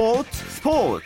스포츠 0.00 0.30
스포츠 0.48 1.04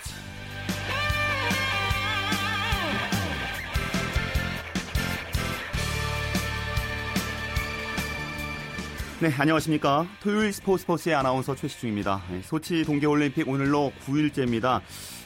네, 9.18 9.34
안녕하십니까. 9.36 10.06
토요일 10.20 10.52
스포츠 10.52 10.82
스포츠의 10.82 11.16
아나운서 11.16 11.56
최시중입니다. 11.56 12.22
네, 12.30 12.40
소치 12.44 12.84
동계올림픽 12.84 13.48
오늘로 13.48 13.92
9일째입니다. 14.06 14.80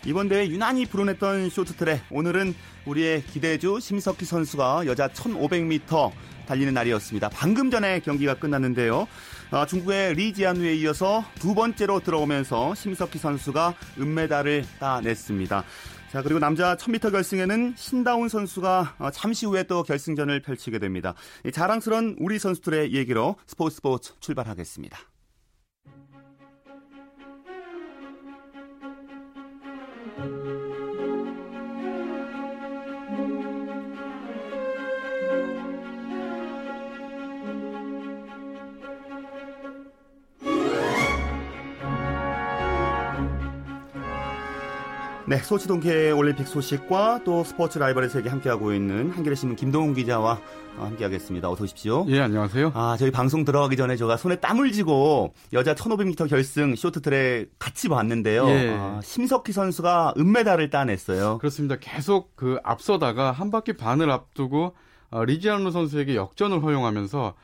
이번 0.07 0.31
대회 0.31 0.49
유난히 0.49 0.87
불운했던 0.87 1.51
쇼트트랙. 1.51 2.05
오늘은 2.11 2.55
우리의 2.87 3.23
기대주 3.25 3.81
심석희 3.81 4.25
선수가 4.25 4.87
여자 4.87 5.09
1500m 5.09 6.13
달리는 6.47 6.73
날이었습니다. 6.73 7.29
방금 7.29 7.71
전에 7.71 8.01
경기가 8.01 8.33
끝났는데요. 8.33 9.07
아, 9.51 9.65
중국의 9.65 10.15
리지안우에 10.15 10.75
이어서 10.77 11.25
두 11.37 11.55
번째로 11.55 12.01
들어오면서 12.01 12.75
심석희 12.75 13.17
선수가 13.17 13.75
은메달을 13.99 14.65
따냈습니다. 14.79 15.65
자, 16.13 16.23
그리고 16.23 16.39
남자 16.39 16.77
1000m 16.77 17.11
결승에는 17.13 17.73
신다운 17.75 18.29
선수가 18.29 18.97
어, 18.99 19.11
잠시 19.11 19.47
후에 19.47 19.63
또 19.63 19.83
결승전을 19.83 20.43
펼치게 20.43 20.79
됩니다. 20.79 21.15
자랑스러운 21.51 22.17
우리 22.21 22.39
선수들의 22.39 22.93
얘기로 22.93 23.37
스포츠 23.47 23.77
스포츠 23.77 24.13
출발하겠습니다. 24.21 24.99
네, 45.29 45.37
소치 45.43 45.69
동계 45.69 46.11
올림픽 46.11 46.49
소식과 46.49 47.21
또 47.23 47.45
스포츠 47.45 47.79
라이벌의 47.79 48.09
세계 48.09 48.31
함께하고 48.31 48.73
있는 48.73 49.11
한겨레 49.11 49.37
신문 49.37 49.57
김동훈 49.57 49.93
기자와 49.93 50.41
함께하겠습니다. 50.79 51.51
어서 51.51 51.65
오십시오. 51.65 52.07
예, 52.09 52.21
안녕하세요. 52.21 52.73
아, 52.75 52.97
저희 52.99 53.11
방송 53.11 53.45
들어가기 53.45 53.77
전에 53.77 53.97
제가 53.97 54.17
손에 54.17 54.37
땀을 54.37 54.73
쥐고 54.73 55.35
여자 55.53 55.75
1500m 55.75 56.31
결승 56.31 56.75
쇼트트랙 56.75 57.51
같이 57.59 57.91
봤는데요. 57.91 58.49
예. 58.49 58.75
아, 58.75 59.01
심석희 59.05 59.53
선수가 59.53 60.15
은메달을 60.17 60.71
따냈어요. 60.71 61.37
그렇습니다. 61.37 61.77
계속 61.79 62.35
그 62.35 62.59
앞서다가 62.65 63.31
한 63.31 63.51
바퀴 63.51 63.75
반을 63.75 64.11
앞두고 64.11 64.75
어, 65.11 65.25
리지아노 65.27 65.71
선수에게 65.71 66.17
역전을 66.17 66.63
허용하면서 66.63 67.21
어, 67.21 67.35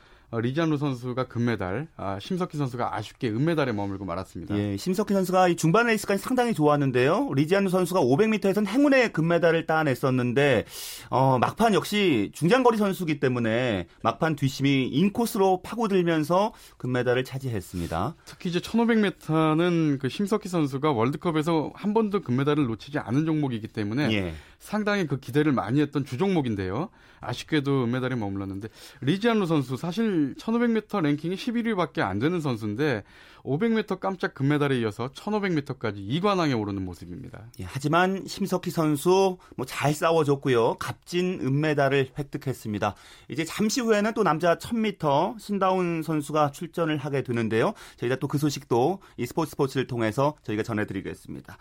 리지안루 0.41 0.77
선수가 0.79 1.25
금메달, 1.25 1.89
아, 1.97 2.19
심석희 2.21 2.57
선수가 2.57 2.97
아쉽게 2.97 3.29
은메달에 3.29 3.73
머물고 3.73 4.05
말았습니다. 4.05 4.57
예, 4.57 4.77
심석희 4.77 5.13
선수가 5.13 5.49
이 5.49 5.57
중반 5.57 5.87
레이스까지 5.87 6.23
상당히 6.23 6.55
좋았는데요. 6.55 7.31
리지안루 7.35 7.71
선수가 7.71 8.01
500m에서는 8.01 8.67
행운의 8.67 9.13
금메달을 9.13 9.67
따냈었는데 9.67 10.65
어, 11.11 11.39
막판 11.39 11.75
역시 11.75 12.31
중장거리 12.35 12.79
선수기 12.79 13.21
때문에 13.21 13.87
막판 14.03 14.37
뒷심이 14.37 14.89
인코스로 14.89 15.63
파고들면서 15.63 16.53
금메달을 16.79 17.25
차지했습니다. 17.25 18.15
특히 18.25 18.51
이제 18.51 18.61
1500m는 18.61 19.99
그 19.99 20.09
심석희 20.09 20.49
선수가 20.49 20.93
월드컵에서 20.93 21.73
한 21.75 21.95
번도 21.95 22.23
금메달을 22.23 22.67
놓치지 22.67 22.99
않은 22.99 23.27
종목이기 23.27 23.69
때문에 23.69 24.13
예. 24.13 24.35
상당히 24.59 25.07
그 25.07 25.19
기대를 25.19 25.53
많이 25.53 25.81
했던 25.81 26.05
주종목인데요. 26.05 26.91
아쉽게도 27.21 27.85
은메달에 27.85 28.17
머물렀는데 28.17 28.69
리지안루 29.01 29.47
선수 29.47 29.79
사실 29.79 30.35
1500m 30.35 31.01
랭킹이 31.01 31.37
11위밖에 31.37 32.01
안 32.01 32.19
되는 32.19 32.41
선수인데 32.41 33.03
500m 33.45 33.99
깜짝 34.01 34.35
금메달에 34.35 34.79
이어서 34.81 35.09
1500m까지 35.13 35.97
2관왕에 35.97 36.59
오르는 36.59 36.85
모습입니다. 36.85 37.45
예, 37.61 37.65
하지만 37.67 38.27
심석희 38.27 38.71
선수 38.71 39.39
뭐 39.57 39.65
잘 39.67 39.93
싸워줬고요. 39.95 40.77
값진 40.79 41.41
은메달을 41.43 42.11
획득했습니다. 42.19 42.95
이제 43.29 43.45
잠시 43.45 43.81
후에는 43.81 44.13
또 44.15 44.23
남자 44.23 44.57
1000m 44.57 45.39
신다운 45.41 46.03
선수가 46.03 46.53
출전을 46.53 46.97
하게 46.99 47.23
되는데요. 47.23 47.73
저희가 47.97 48.17
또 48.17 48.29
그 48.35 48.39
소식도 48.39 49.01
이 49.17 49.27
스포츠 49.27 49.51
스포츠를 49.51 49.87
통해서 49.87 50.35
저희가 50.43 50.65
전해드리겠습니다. 50.65 51.57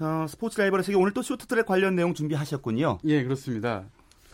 자, 0.00 0.26
스포츠 0.28 0.58
라이벌의 0.58 0.82
세계 0.82 0.96
오늘 0.96 1.12
또 1.12 1.20
쇼트트랙 1.20 1.66
관련 1.66 1.94
내용 1.94 2.14
준비하셨군요. 2.14 3.00
예, 3.04 3.22
그렇습니다. 3.22 3.84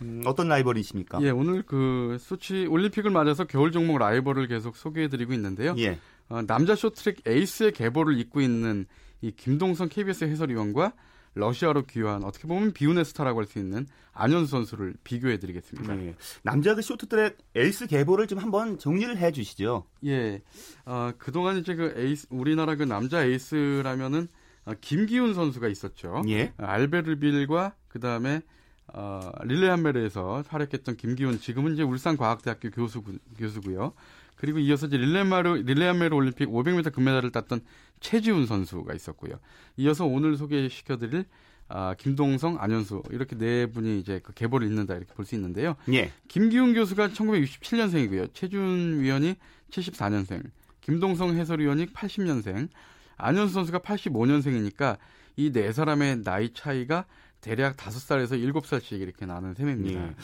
음, 0.00 0.22
어떤 0.24 0.46
라이벌이십니까? 0.46 1.20
예, 1.22 1.30
오늘 1.30 1.62
그 1.62 2.18
소치 2.20 2.66
올림픽을 2.66 3.10
맞아서 3.10 3.46
겨울 3.46 3.72
종목 3.72 3.98
라이벌을 3.98 4.46
계속 4.46 4.76
소개해드리고 4.76 5.32
있는데요. 5.32 5.74
예. 5.78 5.98
어, 6.28 6.42
남자 6.42 6.76
쇼트트랙 6.76 7.26
에이스의 7.26 7.72
계보를 7.72 8.16
잇고 8.16 8.40
있는 8.40 8.86
이 9.22 9.32
김동성 9.32 9.88
KBS 9.88 10.24
해설위원과 10.26 10.92
러시아로 11.34 11.82
귀화한 11.86 12.22
어떻게 12.22 12.46
보면 12.46 12.72
비운의 12.72 13.04
스타라고 13.04 13.40
할 13.40 13.46
수 13.46 13.58
있는 13.58 13.88
안현수 14.12 14.48
선수를 14.52 14.94
비교해드리겠습니다. 15.02 15.94
네. 15.96 16.14
남자 16.42 16.76
그 16.76 16.80
쇼트트랙 16.80 17.38
에이스 17.56 17.88
계보를 17.88 18.28
좀 18.28 18.38
한번 18.38 18.78
정리를 18.78 19.16
해주시죠. 19.18 19.84
예, 20.06 20.42
어, 20.84 21.10
그동안 21.18 21.58
이제 21.58 21.74
그 21.74 21.92
에이스 21.96 22.28
우리나라 22.30 22.76
그 22.76 22.84
남자 22.84 23.24
에이스라면은 23.24 24.22
어, 24.22 24.45
김기훈 24.74 25.34
선수가 25.34 25.68
있었죠. 25.68 26.22
예. 26.28 26.52
알베르빌과 26.56 27.74
그 27.88 28.00
다음에 28.00 28.42
어, 28.88 29.30
릴레함메르에서 29.44 30.44
활약했던 30.48 30.96
김기훈 30.96 31.38
지금은 31.40 31.74
이제 31.74 31.82
울산과학대학교 31.82 32.70
교수 32.70 33.02
교수고요. 33.38 33.92
그리고 34.36 34.58
이어서 34.58 34.86
이제 34.86 34.96
릴레마르 34.96 35.62
릴레이한메르 35.64 36.14
올림픽 36.14 36.48
500m 36.48 36.92
금메달을 36.92 37.32
땄던 37.32 37.60
최지훈 38.00 38.46
선수가 38.46 38.94
있었고요. 38.94 39.38
이어서 39.76 40.04
오늘 40.06 40.36
소개시켜드릴 40.36 41.24
아, 41.68 41.94
김동성, 41.98 42.58
안현수 42.60 43.02
이렇게 43.10 43.36
네 43.36 43.66
분이 43.66 43.98
이제 43.98 44.20
그 44.22 44.32
계보를 44.32 44.68
잇는다 44.68 44.94
이렇게 44.94 45.12
볼 45.14 45.24
수 45.24 45.34
있는데요. 45.34 45.74
예. 45.92 46.12
김기훈 46.28 46.74
교수가 46.74 47.08
1967년생이고요. 47.08 48.30
최준 48.34 49.00
위원이 49.00 49.34
74년생, 49.70 50.44
김동성 50.80 51.34
해설위원이 51.36 51.86
80년생, 51.86 52.68
안현수 53.16 53.54
선수가 53.54 53.78
85년생이니까 53.80 54.96
이 55.36 55.50
네 55.52 55.72
사람의 55.72 56.22
나이 56.22 56.52
차이가 56.52 57.04
대략 57.42 57.76
5살에서 57.76 58.30
7살씩 58.52 59.00
이렇게 59.00 59.26
나는 59.26 59.54
셈입니다. 59.54 60.00
예. 60.02 60.14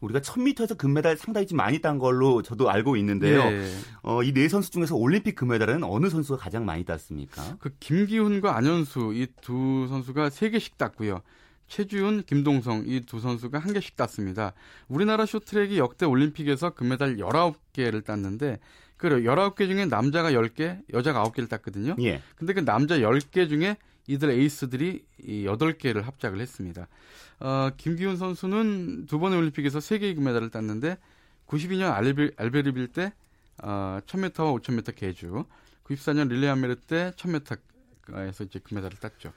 우리가 0.00 0.20
1000m에서 0.20 0.78
금메달 0.78 1.16
상당히 1.16 1.46
좀 1.46 1.56
많이 1.56 1.80
딴 1.80 1.98
걸로 1.98 2.40
저도 2.42 2.70
알고 2.70 2.96
있는데요. 2.96 3.40
예. 3.40 3.68
어, 4.02 4.22
이 4.22 4.32
네 4.32 4.48
선수 4.48 4.70
중에서 4.70 4.94
올림픽 4.96 5.34
금메달은 5.34 5.82
어느 5.84 6.08
선수가 6.08 6.38
가장 6.42 6.64
많이 6.64 6.84
땄습니까? 6.84 7.56
그 7.58 7.70
김기훈과 7.80 8.56
안현수 8.56 9.12
이 9.14 9.26
두 9.42 9.86
선수가 9.88 10.28
3개씩 10.30 10.78
땄고요. 10.78 11.20
최주훈, 11.66 12.22
김동성 12.24 12.84
이 12.86 13.00
두 13.00 13.20
선수가 13.20 13.58
한 13.58 13.72
개씩 13.72 13.96
땄습니다. 13.96 14.52
우리나라 14.88 15.26
쇼트랙이 15.26 15.78
역대 15.78 16.06
올림픽에서 16.06 16.70
금메달 16.70 17.16
19개를 17.18 18.04
땄는데 18.04 18.58
그 19.00 19.08
19개 19.08 19.66
중에 19.66 19.86
남자가 19.86 20.32
10개, 20.32 20.78
여자가 20.92 21.24
9개를 21.24 21.48
땄거든요. 21.48 21.96
예. 22.00 22.20
근데 22.36 22.52
그 22.52 22.62
남자 22.62 22.98
10개 22.98 23.48
중에 23.48 23.78
이들 24.06 24.28
에이스들이 24.28 25.02
이 25.22 25.44
8개를 25.46 26.02
합작을 26.02 26.38
했습니다. 26.38 26.86
어, 27.38 27.70
김기훈 27.78 28.18
선수는 28.18 29.06
두 29.06 29.18
번의 29.18 29.38
올림픽에서 29.38 29.78
3개의 29.78 30.16
금메달을 30.16 30.50
땄는데 30.50 30.98
92년 31.46 31.90
알베, 31.94 32.32
알베르빌 32.36 32.88
때 32.88 33.14
어, 33.62 34.00
1000m와 34.04 34.60
5000m 34.60 34.94
계주, 34.94 35.46
94년 35.84 36.28
릴레이 36.28 36.50
한메르 36.50 36.76
때 36.76 37.12
1000m에서 37.16 38.46
이제 38.46 38.58
금메달을 38.58 38.98
땄죠. 38.98 39.32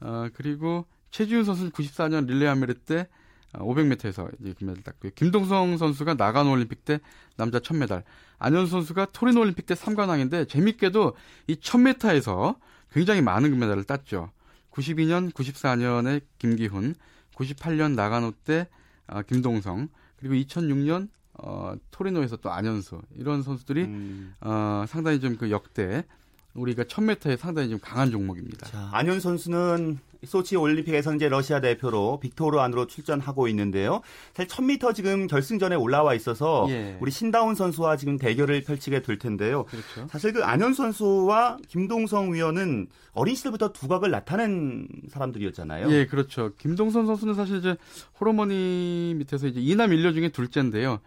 어, 0.00 0.28
그리고 0.32 0.86
최지훈 1.10 1.44
선수는 1.44 1.70
94년 1.72 2.26
릴레이 2.26 2.48
한메르 2.48 2.72
때 2.86 3.08
500m에서 3.54 4.30
이제 4.40 4.54
금메달 4.54 4.82
땄고요. 4.82 5.12
김동성 5.14 5.76
선수가 5.76 6.14
나간 6.14 6.46
올림픽 6.46 6.84
때 6.84 7.00
남자 7.36 7.58
1000m, 7.58 8.02
안현 8.38 8.66
선수가 8.66 9.06
토리노 9.12 9.40
올림픽 9.40 9.66
때 9.66 9.74
3관왕인데 9.74 10.48
재밌게도 10.48 11.14
이 11.48 11.54
1000m에서 11.56 12.56
굉장히 12.92 13.20
많은 13.22 13.50
금메달을 13.50 13.84
땄죠. 13.84 14.30
92년, 14.70 15.32
94년에 15.32 16.22
김기훈, 16.38 16.94
98년 17.34 17.94
나가노 17.94 18.32
때 18.44 18.68
어, 19.06 19.22
김동성, 19.22 19.88
그리고 20.16 20.34
2006년 20.34 21.08
어, 21.34 21.74
토리노에서 21.90 22.36
또 22.36 22.50
안현수 22.50 23.00
이런 23.16 23.42
선수들이 23.42 23.82
음. 23.84 24.34
어, 24.40 24.84
상당히 24.88 25.20
좀 25.20 25.36
그 25.36 25.50
역대 25.50 26.04
우리가 26.54 26.84
1000m에 26.84 27.36
상당히 27.36 27.70
좀 27.70 27.78
강한 27.80 28.10
종목입니다. 28.10 28.66
자, 28.66 28.90
안현 28.92 29.20
선수는 29.20 29.98
소치 30.24 30.54
올림픽에서 30.54 31.14
이제 31.14 31.28
러시아 31.28 31.60
대표로 31.60 32.20
빅토르 32.20 32.58
안으로 32.58 32.86
출전하고 32.86 33.48
있는데요. 33.48 34.02
사실 34.34 34.48
1000m 34.48 34.94
지금 34.94 35.26
결승전에 35.26 35.74
올라와 35.74 36.14
있어서 36.14 36.66
예. 36.68 36.96
우리 37.00 37.10
신다운 37.10 37.56
선수와 37.56 37.96
지금 37.96 38.18
대결을 38.18 38.62
펼치게 38.62 39.02
될 39.02 39.18
텐데요. 39.18 39.64
그렇죠. 39.64 40.06
사실 40.08 40.32
그 40.32 40.44
안현 40.44 40.74
선수와 40.74 41.58
김동성 41.66 42.32
위원은 42.32 42.86
어린 43.14 43.34
시절부터 43.34 43.72
두각을 43.72 44.10
나타낸 44.12 44.86
사람들이었잖아요. 45.08 45.90
예, 45.90 46.06
그렇죠. 46.06 46.52
김동성 46.56 47.06
선수는 47.06 47.34
사실 47.34 47.56
이제 47.56 47.76
홀어머니 48.20 49.14
밑에서 49.16 49.48
이제 49.48 49.60
이남 49.60 49.92
일녀 49.92 50.12
중에 50.12 50.28
둘째인데요. 50.28 51.00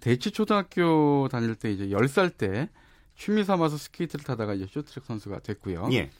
대치 0.00 0.30
초등학교 0.30 1.28
다닐 1.30 1.54
때 1.54 1.72
이제 1.72 1.88
10살 1.88 2.36
때 2.36 2.68
취미 3.20 3.44
삼아서 3.44 3.76
스케이트를 3.76 4.24
타다가 4.24 4.54
이제 4.54 4.66
쇼트트랙 4.66 5.04
선수가 5.04 5.40
됐고요. 5.40 5.88
예. 5.92 6.10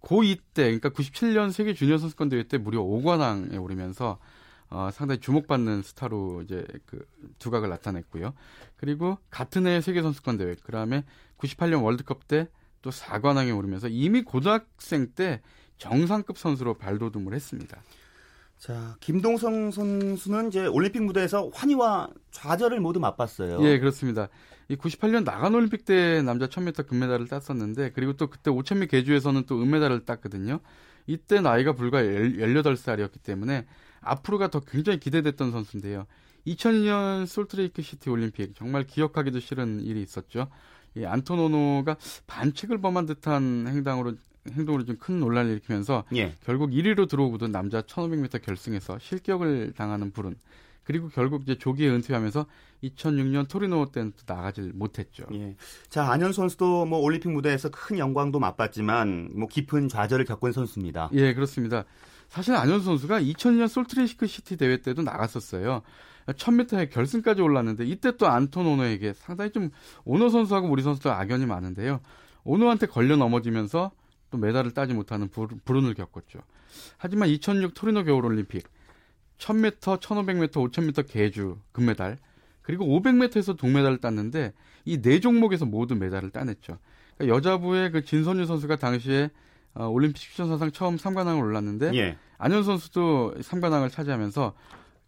고2 0.00 0.38
때, 0.54 0.64
그러니까 0.64 0.90
97년 0.90 1.50
세계 1.50 1.74
주니어 1.74 1.98
선수권 1.98 2.28
대회 2.28 2.42
때 2.44 2.58
무려 2.58 2.80
5관왕에 2.82 3.60
오르면서 3.62 4.18
어, 4.70 4.90
상당히 4.92 5.20
주목받는 5.20 5.82
스타로 5.82 6.42
이제 6.42 6.66
그 6.86 7.06
두각을 7.38 7.68
나타냈고요. 7.68 8.34
그리고 8.76 9.18
같은 9.30 9.66
해 9.66 9.80
세계 9.80 10.02
선수권 10.02 10.36
대회, 10.38 10.54
그다음에 10.54 11.04
98년 11.38 11.82
월드컵 11.82 12.28
때 12.28 12.48
또 12.84 12.90
4관왕에 12.90 13.56
오르면서 13.56 13.88
이미 13.88 14.22
고등학생 14.22 15.08
때 15.14 15.40
정상급 15.78 16.36
선수로 16.36 16.74
발돋움을 16.74 17.32
했습니다. 17.32 17.82
자, 18.58 18.94
김동성 19.00 19.70
선수는 19.70 20.48
이제 20.48 20.66
올림픽 20.66 21.02
무대에서 21.02 21.50
환희와 21.54 22.10
좌절을 22.30 22.80
모두 22.80 23.00
맛봤어요. 23.00 23.64
예, 23.66 23.78
그렇습니다. 23.78 24.28
이 24.68 24.76
98년 24.76 25.24
나간 25.24 25.54
올림픽 25.54 25.84
때 25.84 26.22
남자 26.22 26.46
1000m 26.46 26.86
금메달을 26.86 27.28
땄었는데 27.28 27.92
그리고 27.94 28.14
또 28.14 28.28
그때 28.28 28.50
5000m 28.50 28.90
계주에서는 28.90 29.44
또 29.46 29.60
은메달을 29.62 30.04
땄거든요. 30.04 30.60
이때 31.06 31.40
나이가 31.40 31.72
불과 31.72 32.02
18살이었기 32.02 33.22
때문에 33.22 33.66
앞으로가 34.00 34.48
더 34.48 34.60
굉장히 34.60 34.98
기대됐던 35.00 35.50
선수인데요. 35.50 36.06
2002년 36.46 37.26
솔트레이크 37.26 37.82
시티 37.82 38.10
올림픽 38.10 38.54
정말 38.54 38.84
기억하기도 38.84 39.40
싫은 39.40 39.80
일이 39.80 40.02
있었죠. 40.02 40.48
이 40.96 41.04
안토노노가 41.04 41.96
반칙을 42.26 42.78
범한 42.80 43.06
듯한 43.06 43.66
행동으로 43.66 44.14
행동으로 44.50 44.84
좀 44.84 44.96
큰 44.98 45.20
논란을 45.20 45.52
일으키면서 45.52 46.04
예. 46.16 46.34
결국 46.44 46.70
1위로 46.70 47.08
들어오고도 47.08 47.48
남자 47.48 47.80
1500m 47.82 48.42
결승에서 48.42 48.98
실격을 48.98 49.72
당하는 49.74 50.12
불운 50.12 50.36
그리고 50.84 51.08
결국 51.08 51.42
이제 51.42 51.56
조기에 51.56 51.88
은퇴하면서 51.88 52.46
2006년 52.90 53.48
토리노 53.48 53.86
때는 53.86 54.12
또 54.16 54.34
나가질 54.34 54.72
못했죠. 54.74 55.24
예. 55.32 55.56
자 55.88 56.10
안현 56.10 56.32
선수도 56.32 56.86
뭐 56.86 56.98
올림픽 57.00 57.30
무대에서 57.30 57.70
큰 57.70 57.98
영광도 57.98 58.38
맛봤지만 58.38 59.30
뭐 59.34 59.48
깊은 59.48 59.88
좌절을 59.88 60.24
겪은 60.24 60.52
선수입니다. 60.52 61.10
예 61.12 61.34
그렇습니다. 61.34 61.84
사실 62.28 62.54
안현 62.54 62.82
선수가 62.82 63.20
2000년 63.20 63.68
솔트레이크 63.68 64.26
시티 64.26 64.56
대회 64.56 64.78
때도 64.78 65.02
나갔었어요. 65.02 65.82
1000m의 66.26 66.90
결승까지 66.90 67.42
올랐는데 67.42 67.84
이때 67.84 68.16
또 68.16 68.26
안톤 68.26 68.66
오노에게 68.66 69.12
상당히 69.12 69.50
좀 69.52 69.70
오노 70.04 70.30
선수하고 70.30 70.68
우리 70.68 70.82
선수들 70.82 71.10
악연이 71.10 71.46
많은데요. 71.46 72.00
오노한테 72.44 72.86
걸려 72.86 73.16
넘어지면서 73.16 73.90
또 74.30 74.38
메달을 74.38 74.72
따지 74.72 74.94
못하는 74.94 75.28
불운을 75.28 75.94
겪었죠. 75.94 76.40
하지만 76.96 77.28
2006 77.28 77.74
토리노 77.74 78.04
겨울올림픽 78.04 78.66
1000m, 79.38 80.00
1500m, 80.00 80.50
5000m 80.50 81.08
계주 81.08 81.58
금메달 81.72 82.18
그리고 82.64 82.84
500m에서 82.86 83.56
동메달을 83.56 83.98
땄는데 83.98 84.52
이 84.86 85.00
네 85.00 85.20
종목에서 85.20 85.64
모두 85.66 85.94
메달을 85.94 86.30
따냈죠. 86.30 86.78
그러니까 87.16 87.36
여자부의 87.36 87.92
그 87.92 88.04
진선유 88.04 88.46
선수가 88.46 88.76
당시에 88.76 89.30
어, 89.74 89.86
올림픽 89.86 90.18
출전사상 90.20 90.72
처음 90.72 90.96
3관왕을 90.96 91.40
올랐는데 91.40 91.92
예. 91.94 92.16
안현 92.38 92.64
선수도 92.64 93.34
3관왕을 93.38 93.90
차지하면서 93.90 94.54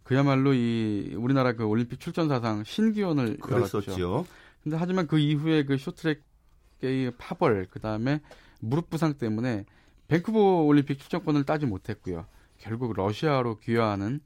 그야말로 0.03 0.53
이 0.53 1.13
우리나라 1.17 1.53
그 1.53 1.65
올림픽 1.65 1.99
출전사상 1.99 2.63
신기원을 2.63 3.37
그랬었죠. 3.37 3.91
열었죠. 3.91 4.25
근데 4.63 4.77
하지만 4.77 5.07
그 5.07 5.19
이후에 5.19 5.63
그 5.65 5.77
쇼트랙의 5.77 7.11
파벌 7.17 7.67
그다음에 7.69 8.21
무릎 8.59 8.89
부상 8.89 9.13
때문에 9.17 9.65
밴쿠버 10.07 10.63
올림픽 10.63 10.99
출전권을 10.99 11.43
따지 11.43 11.65
못했고요. 11.65 12.25
결국 12.57 12.93
러시아로 12.93 13.59
귀화하는 13.59 14.19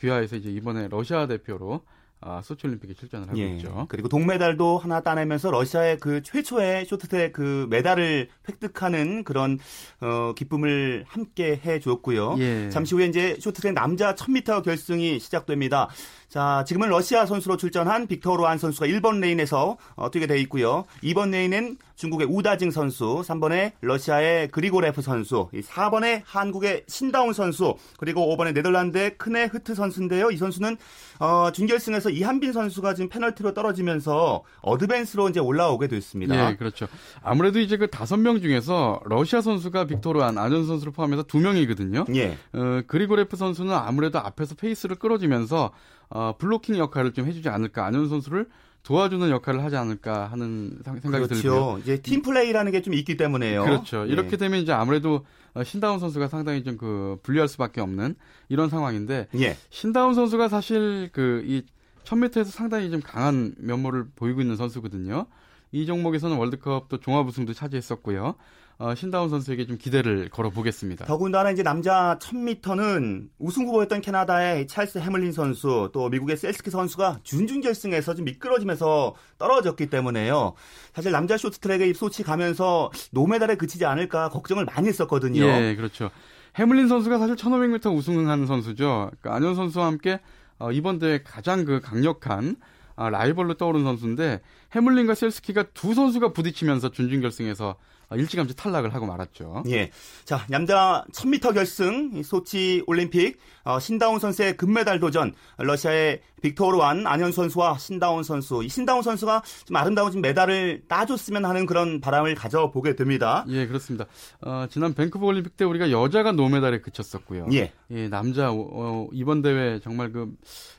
귀화해서 0.00 0.36
이제 0.36 0.50
이번에 0.50 0.88
러시아 0.88 1.26
대표로 1.26 1.84
아, 2.22 2.42
소치 2.42 2.66
올림픽에 2.66 2.92
출전을 2.92 3.28
하고 3.28 3.38
예. 3.38 3.56
있죠. 3.56 3.86
그리고 3.88 4.08
동메달도 4.08 4.78
하나 4.78 5.00
따내면서 5.00 5.50
러시아의 5.50 5.98
그 5.98 6.22
최초의 6.22 6.84
쇼트트랙 6.84 7.32
그 7.32 7.66
메달을 7.70 8.28
획득하는 8.46 9.24
그런 9.24 9.58
어, 10.00 10.34
기쁨을 10.34 11.04
함께 11.08 11.58
해 11.64 11.80
주었고요. 11.80 12.36
예. 12.38 12.68
잠시 12.68 12.94
후에 12.94 13.06
이제 13.06 13.36
쇼트트랙 13.40 13.72
남자 13.72 14.14
1000m 14.14 14.62
결승이 14.62 15.18
시작됩니다. 15.18 15.88
자, 16.28 16.62
지금은 16.66 16.90
러시아 16.90 17.24
선수로 17.24 17.56
출전한 17.56 18.06
빅토르 18.06 18.36
안 18.36 18.58
선수가 18.58 18.86
1번 18.86 19.20
레인에서 19.20 19.78
어, 19.94 20.10
뛰게 20.10 20.26
돼 20.26 20.38
있고요. 20.42 20.84
2번 21.02 21.30
레인은 21.30 21.78
중국의 22.00 22.28
우다징 22.30 22.70
선수, 22.70 23.22
3번에 23.22 23.72
러시아의 23.82 24.48
그리고레프 24.48 25.02
선수, 25.02 25.50
4번에 25.52 26.22
한국의 26.24 26.84
신다운 26.88 27.34
선수, 27.34 27.74
그리고 27.98 28.34
5번에 28.34 28.54
네덜란드의 28.54 29.18
크네흐트 29.18 29.74
선수인데요. 29.74 30.30
이 30.30 30.38
선수는 30.38 30.78
어, 31.18 31.50
준결승에서 31.52 32.08
이한빈 32.08 32.54
선수가 32.54 32.94
지금 32.94 33.10
페널티로 33.10 33.52
떨어지면서 33.52 34.42
advance로 34.62 35.28
이제 35.28 35.40
올라오게 35.40 35.88
됐습니다. 35.88 36.52
예, 36.52 36.56
그렇죠. 36.56 36.88
아무래도 37.22 37.60
이제 37.60 37.76
그 37.76 37.90
다섯 37.90 38.16
명 38.16 38.40
중에서 38.40 39.02
러시아 39.04 39.42
선수가 39.42 39.88
로안, 40.02 40.38
안현수 40.38 40.66
선수를 40.66 40.94
포함해서 40.94 41.24
두 41.24 41.38
명이거든요. 41.38 42.06
예. 42.14 42.38
어, 42.54 42.80
그리고레프 42.86 43.36
선수는 43.36 43.74
아무래도 43.74 44.18
앞에서 44.18 44.54
페이스를 44.54 44.96
끌어주면서 44.96 45.70
어, 46.08 46.34
블로킹 46.38 46.78
역할을 46.78 47.12
좀 47.12 47.26
해주지 47.26 47.50
않을까 47.50 47.84
안현수 47.84 48.08
선수를 48.08 48.46
도와주는 48.82 49.28
역할을 49.30 49.62
하지 49.62 49.76
않을까 49.76 50.26
하는 50.26 50.78
생각이 50.84 51.26
그렇죠. 51.26 51.34
들고요. 51.34 51.78
이제 51.82 51.98
팀 52.00 52.22
플레이라는 52.22 52.72
게 52.72 52.80
좀 52.80 52.94
있기 52.94 53.16
때문에요. 53.16 53.64
그렇죠. 53.64 54.06
예. 54.08 54.12
이렇게 54.12 54.36
되면 54.36 54.58
이제 54.60 54.72
아무래도 54.72 55.24
어, 55.54 55.62
신다운 55.64 55.98
선수가 55.98 56.28
상당히 56.28 56.64
좀 56.64 56.78
그 56.78 57.18
불리할 57.22 57.46
수밖에 57.48 57.80
없는 57.82 58.14
이런 58.48 58.68
상황인데 58.70 59.28
예. 59.36 59.56
신다운 59.68 60.14
선수가 60.14 60.48
사실 60.48 61.10
그이 61.12 61.62
1000m에서 62.04 62.46
상당히 62.46 62.90
좀 62.90 63.00
강한 63.02 63.54
면모를 63.58 64.06
보이고 64.16 64.40
있는 64.40 64.56
선수거든요. 64.56 65.26
이 65.72 65.84
종목에서는 65.86 66.36
월드컵도 66.36 66.98
종합 67.00 67.26
우승도 67.28 67.52
차지했었고요. 67.52 68.34
어, 68.80 68.94
신다운 68.94 69.28
선수에게 69.28 69.66
좀 69.66 69.76
기대를 69.76 70.30
걸어보겠습니다. 70.30 71.04
더군다나 71.04 71.50
이제 71.50 71.62
남자 71.62 72.18
1000m는 72.18 73.28
우승 73.38 73.66
후보였던 73.66 74.00
캐나다의 74.00 74.66
찰스 74.68 74.96
해물린 74.96 75.32
선수 75.32 75.90
또 75.92 76.08
미국의 76.08 76.38
셀스키 76.38 76.70
선수가 76.70 77.18
준준 77.22 77.60
결승에서 77.60 78.14
좀 78.14 78.24
미끄러지면서 78.24 79.14
떨어졌기 79.36 79.90
때문에요. 79.90 80.54
사실 80.94 81.12
남자 81.12 81.36
쇼트트랙에 81.36 81.92
소치 81.92 82.22
가면서 82.22 82.90
노메달에 83.10 83.56
그치지 83.56 83.84
않을까 83.84 84.30
걱정을 84.30 84.64
많이 84.64 84.88
했었거든요. 84.88 85.44
예, 85.44 85.76
그렇죠. 85.76 86.10
해물린 86.56 86.88
선수가 86.88 87.18
사실 87.18 87.36
1500m 87.36 87.94
우승한 87.94 88.46
선수죠. 88.46 89.10
그러니까 89.20 89.36
안현 89.36 89.56
선수와 89.56 89.84
함께 89.84 90.20
어, 90.58 90.72
이번 90.72 90.98
대회 90.98 91.22
가장 91.22 91.66
그 91.66 91.80
강력한 91.80 92.56
아, 92.96 93.10
라이벌로 93.10 93.54
떠오른 93.54 93.84
선수인데 93.84 94.40
해물린과 94.72 95.14
셀스키가 95.14 95.64
두 95.74 95.92
선수가 95.92 96.32
부딪히면서 96.32 96.92
준준결승에서 96.92 97.76
일찌감치 98.16 98.56
탈락을 98.56 98.94
하고 98.94 99.06
말았죠. 99.06 99.64
예. 99.68 99.90
자, 100.24 100.44
남자 100.48 101.04
1000m 101.12 101.54
결승 101.54 102.22
소치 102.22 102.82
올림픽 102.86 103.38
어, 103.64 103.78
신다운 103.78 104.18
선수의 104.18 104.56
금메달 104.56 105.00
도전 105.00 105.34
러시아의 105.58 106.22
빅토르 106.42 106.78
완 106.78 107.06
안현 107.06 107.32
선수와 107.32 107.78
신다운 107.78 108.22
선수. 108.22 108.62
이 108.64 108.68
신다운 108.68 109.02
선수가 109.02 109.42
좀 109.66 109.76
아름다운 109.76 110.10
좀 110.10 110.22
메달을 110.22 110.82
따줬으면 110.88 111.44
하는 111.44 111.66
그런 111.66 112.00
바람을 112.00 112.34
가져보게 112.34 112.96
됩니다. 112.96 113.44
예, 113.48 113.66
그렇습니다. 113.66 114.06
어, 114.40 114.66
지난 114.70 114.94
밴쿠버 114.94 115.26
올림픽 115.26 115.56
때 115.56 115.64
우리가 115.64 115.90
여자가 115.90 116.32
노메달에 116.32 116.80
그쳤었고요. 116.80 117.48
예. 117.52 117.72
예 117.90 118.08
남자 118.08 118.50
어, 118.52 119.08
이번 119.12 119.42
대회 119.42 119.80
정말 119.80 120.12
그 120.12 120.32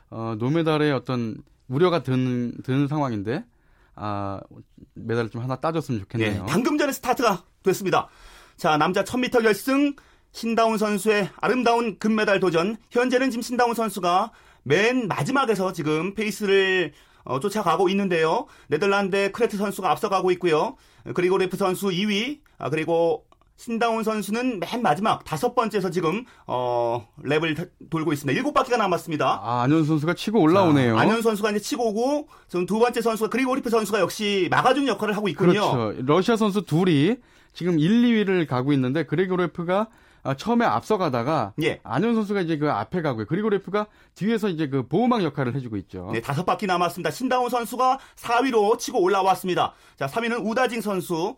어, 0.09 0.35
노메달의 0.38 0.91
어떤 0.91 1.38
우려가 1.67 2.03
드는, 2.03 2.61
드는 2.63 2.88
상황인데 2.88 3.45
아, 4.03 4.39
메달을 4.96 5.29
좀 5.29 5.43
하나 5.43 5.55
따줬으면 5.58 6.01
좋겠네요. 6.01 6.43
네, 6.43 6.51
방금 6.51 6.75
전에 6.79 6.91
스타트가 6.91 7.43
됐습니다. 7.62 8.10
자, 8.58 8.75
남자 8.77 9.03
1000m 9.03 9.43
결승 9.43 9.96
신다운 10.31 10.79
선수의 10.79 11.29
아름다운 11.39 12.00
금메달 12.00 12.39
도전. 12.39 12.77
현재는 12.89 13.29
지금 13.29 13.43
신다운 13.43 13.75
선수가 13.75 14.31
맨 14.63 15.08
마지막에서 15.08 15.72
지금 15.72 16.15
페이스를 16.15 16.93
어, 17.24 17.39
쫓아가고 17.39 17.89
있는데요. 17.89 18.48
네덜란드 18.67 19.31
크네흐트 19.31 19.55
선수가 19.55 19.91
앞서가고 19.91 20.31
있고요. 20.31 20.75
그리고레프 21.13 21.55
선수 21.55 21.89
2위, 21.89 22.39
아, 22.58 22.72
그리고 22.72 23.27
신다운 23.61 24.03
선수는 24.03 24.59
맨 24.59 24.81
마지막 24.81 25.23
다섯 25.23 25.53
번째에서 25.53 25.91
지금 25.91 26.25
어 26.47 27.07
랩을 27.23 27.69
돌고 27.91 28.11
있습니다. 28.11 28.35
일곱 28.35 28.55
바퀴가 28.55 28.77
남았습니다. 28.77 29.39
아, 29.43 29.61
안현 29.61 29.85
선수가 29.85 30.15
치고 30.15 30.41
올라오네요. 30.41 30.95
자, 30.95 31.01
안현 31.01 31.21
선수가 31.21 31.51
이제 31.51 31.59
치고 31.59 31.89
오고 31.89 32.27
지금 32.47 32.65
두 32.65 32.79
번째 32.79 32.99
선수가 33.01 33.29
그리고리프 33.29 33.69
선수가 33.69 33.99
역시 33.99 34.47
막아주는 34.49 34.87
역할을 34.87 35.15
하고 35.15 35.27
있군요. 35.27 35.51
그렇죠. 35.51 35.93
러시아 36.03 36.35
선수 36.37 36.63
둘이 36.63 37.17
지금 37.53 37.77
1, 37.77 38.25
2위를 38.25 38.47
가고 38.47 38.73
있는데 38.73 39.05
그리고리프가 39.05 39.89
아, 40.23 40.35
처음에 40.35 40.65
앞서가다가 40.65 41.53
예. 41.61 41.79
안현 41.83 42.15
선수가 42.15 42.41
이제 42.41 42.57
그 42.57 42.71
앞에 42.71 43.03
가고요. 43.03 43.27
그리고 43.27 43.49
레프가 43.49 43.85
뒤에서 44.15 44.49
이제 44.49 44.69
그 44.69 44.87
보호막 44.87 45.21
역할을 45.23 45.53
해주고 45.53 45.77
있죠. 45.77 46.09
네, 46.13 46.21
다섯 46.21 46.45
바퀴 46.45 46.65
남았습니다. 46.65 47.11
신다운 47.11 47.49
선수가 47.49 47.99
4위로 48.15 48.79
치고 48.79 48.99
올라왔습니다. 48.99 49.73
자, 49.97 50.07
3위는 50.07 50.47
우다징 50.47 50.81
선수. 50.81 51.35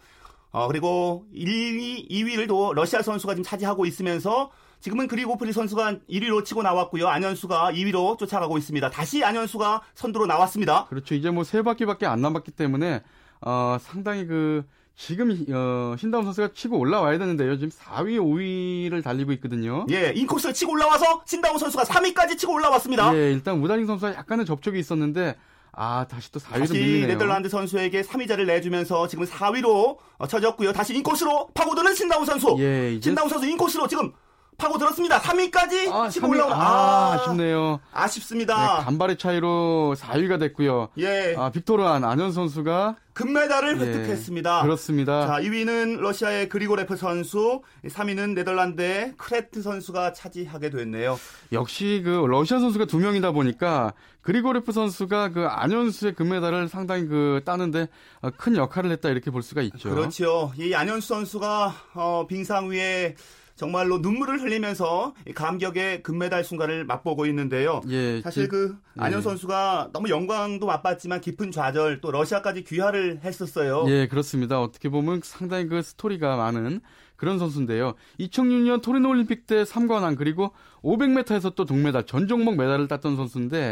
어, 0.53 0.67
그리고 0.67 1.25
1위, 1.36 2.07
2위를 2.10 2.48
또 2.48 2.74
러시아 2.75 3.01
선수가 3.01 3.33
지금 3.33 3.43
차지하고 3.43 3.88
있으면서 3.88 4.51
지금은 4.81 5.07
그리고프리 5.07 5.51
선수가 5.51 5.95
1위로 6.10 6.45
치고 6.45 6.62
나왔고요. 6.62 7.07
안현수가 7.07 7.72
2위로 7.74 8.19
쫓아가고 8.19 8.57
있습니다. 8.60 8.89
다시 8.91 9.24
안현수가 9.24 9.81
선두로 9.95 10.27
나왔습니다. 10.27 10.86
그렇죠. 10.86 11.15
이제 11.15 11.31
뭐 11.31 11.43
세 11.43 11.63
바퀴밖에 11.63 12.05
안 12.05 12.22
남았기 12.22 12.51
때문에 12.51 13.01
어, 13.41 13.77
상당히 13.81 14.27
그 14.27 14.63
지금 14.95 15.31
어, 15.51 15.95
신다운 15.98 16.24
선수가 16.25 16.50
치고 16.53 16.77
올라와야 16.77 17.17
되는데요. 17.17 17.55
지금 17.57 17.69
4위, 17.69 18.19
5위를 18.19 19.03
달리고 19.03 19.31
있거든요. 19.33 19.88
예, 19.89 20.13
인코스를 20.15 20.53
치고 20.53 20.74
올라와서 20.74 21.24
신다운 21.25 21.57
선수가 21.57 21.83
3위까지 21.86 22.38
치고 22.38 22.53
올라왔습니다. 22.53 23.15
예, 23.15 23.31
일단 23.31 23.60
우다진 23.60 23.88
선수가 23.88 24.13
약간의 24.13 24.45
접촉이 24.45 24.77
있었는데 24.79 25.36
아 25.75 26.05
다시 26.07 26.31
또 26.31 26.39
4위로 26.39 26.59
다시 26.59 26.73
밀리네요. 26.73 27.07
네덜란드 27.07 27.49
선수에게 27.49 28.03
3위자를 28.03 28.45
내주면서 28.45 29.07
지금 29.07 29.25
4위로 29.25 29.97
쳐졌고요. 30.27 30.71
다시 30.71 30.95
인코스로 30.95 31.49
파고드는 31.53 31.95
신다운 31.95 32.25
선수. 32.25 32.55
예, 32.59 32.93
이제 32.93 33.09
신다운 33.09 33.27
선수 33.27 33.47
인코스로 33.47 33.87
지금 33.87 34.13
파고들었습니다. 34.57 35.22
3위까지 35.22 35.91
아, 35.91 36.10
치고 36.10 36.27
3위, 36.27 36.31
올라오는 36.31 36.55
아, 36.55 37.13
아 37.13 37.17
쉽네요. 37.25 37.79
아쉽습니다. 37.91 38.77
네, 38.79 38.86
간발의 38.86 39.17
차이로 39.17 39.95
4위가 39.98 40.39
됐고요. 40.39 40.89
예, 40.98 41.36
아, 41.38 41.50
빅토르 41.51 41.93
안 41.93 42.03
안현수 42.03 42.31
선수가 42.31 42.95
금메달을 43.13 43.79
예, 43.79 43.86
획득했습니다. 43.86 44.63
그렇습니다. 44.63 45.27
자, 45.27 45.33
2위는 45.39 46.00
러시아의 46.00 46.50
그리고레프 46.50 46.95
선수, 46.95 47.62
3위는 47.86 48.33
네덜란드의 48.33 49.13
크네흐트 49.17 49.62
선수가 49.62 50.13
차지하게 50.13 50.72
됐네요. 50.72 51.19
역시 51.51 52.01
그 52.03 52.10
러시아 52.27 52.60
선수가 52.60 52.86
두 52.86 52.98
명이다 52.98 53.31
보니까 53.31 53.93
그리고레프 54.22 54.72
선수가 54.72 55.29
그 55.29 55.45
안현수의 55.45 56.13
금메달을 56.15 56.69
상당히 56.69 57.07
그 57.07 57.41
따는데 57.45 57.88
어, 58.22 58.29
큰 58.36 58.55
역할을 58.55 58.91
했다 58.91 59.10
이렇게 59.10 59.29
볼 59.29 59.43
수가 59.43 59.62
있죠. 59.62 59.89
그렇죠. 59.89 60.51
이 60.57 60.74
안현수 60.74 61.07
선수가 61.07 61.75
어, 61.93 62.25
빙상 62.27 62.69
위에 62.72 63.15
정말로 63.55 64.00
눈물을 64.00 64.41
흘리면서 64.41 65.13
이 65.27 65.33
감격의 65.33 66.01
금메달 66.03 66.43
순간을 66.43 66.86
맛보고 66.86 67.25
있는데요. 67.27 67.81
예, 67.89 68.19
사실 68.22 68.43
지- 68.43 68.50
그 68.50 68.75
안현 68.98 69.19
예. 69.19 69.22
선수가 69.22 69.89
너무 69.93 70.10
영광도 70.10 70.65
맛봤지만 70.65 71.22
깊은 71.22 71.51
좌절 71.51 72.01
또 72.01 72.12
러시아까지 72.12 72.63
귀화를 72.63 73.19
했었어요. 73.24 73.86
예, 73.89 74.07
그렇습니다. 74.07 74.60
어떻게 74.60 74.89
보면 74.89 75.22
상당히 75.24 75.67
그 75.67 75.81
스토리가 75.81 76.36
많은 76.36 76.81
그런 77.15 77.38
선수인데요. 77.38 77.93
2006년 78.19 78.81
토리노 78.81 79.07
올림픽 79.10 79.45
때 79.45 79.63
3관왕 79.63 80.15
그리고 80.17 80.51
500m에서 80.81 81.53
또 81.55 81.63
동메달 81.65 82.05
전 82.05 82.27
종목 82.27 82.55
메달을 82.57 82.88
땄던 82.88 83.15
선수인데 83.15 83.72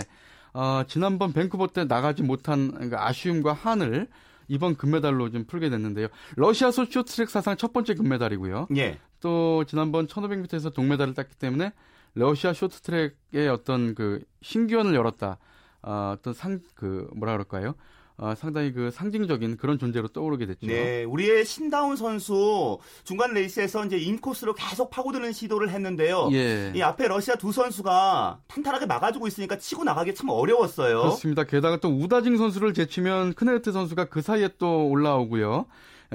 어, 0.54 0.84
지난번 0.88 1.34
밴쿠버 1.34 1.68
때 1.68 1.86
나가지 1.86 2.22
못한 2.24 2.90
그 2.90 2.96
아쉬움과 2.98 3.54
한을 3.54 4.08
이번 4.51 4.75
금메달로 4.75 5.31
좀 5.31 5.46
풀게 5.46 5.70
됐는데요. 5.70 6.08
러시아 6.36 6.72
쇼트트랙 6.72 7.29
사상 7.29 7.55
첫 7.55 7.72
번째 7.72 7.93
금메달이고요. 7.96 8.67
예. 8.75 9.00
또 9.22 9.63
지난번 9.65 10.08
1500m에서 10.08 10.74
동메달을 10.74 11.13
땄기 11.13 11.36
때문에 11.36 11.72
러시아 12.15 12.51
쇼트트랙의 12.51 13.48
어떤 13.50 13.96
그 13.96 14.22
신기원을 14.41 14.93
열었다. 14.93 15.38
어, 15.84 16.13
어떤 16.17 16.34
상 16.34 16.60
그 16.75 17.08
뭐라 17.15 17.31
그럴까요? 17.34 17.75
어, 18.22 18.36
상당히 18.36 18.72
그 18.72 18.92
상징적인 18.92 19.58
그런 19.58 19.80
존재로 19.80 20.08
떠오르게 20.10 20.46
됐죠. 20.46 20.68
네, 20.68 21.04
우리의 21.06 21.44
신다운 21.44 21.96
선수 21.96 22.78
중간 23.04 23.34
레이스에서 23.34 23.84
이제 23.86 23.98
인코스로 23.98 24.54
계속 24.54 24.92
파고드는 24.92 25.34
시도를 25.34 25.70
했는데요. 25.70 26.30
예. 26.34 26.72
이 26.75 26.84
앞에 26.84 27.08
러시아 27.08 27.34
두 27.34 27.51
선수가 27.51 28.42
탄탄하게 28.48 28.86
막아주고 28.86 29.25
있으니까 29.25 29.58
치고 29.58 29.84
나가기 29.84 30.13
참 30.13 30.30
어려웠어요. 30.30 31.00
그렇습니다. 31.00 31.46
게다가 31.46 31.78
또 31.78 31.90
우다징 31.90 32.38
선수를 32.38 32.75
제치면 32.75 33.34
크네흐트 33.34 33.72
선수가 33.72 34.06
그 34.06 34.22
사이에 34.22 34.50
또 34.60 34.88
올라오고요. 34.88 35.66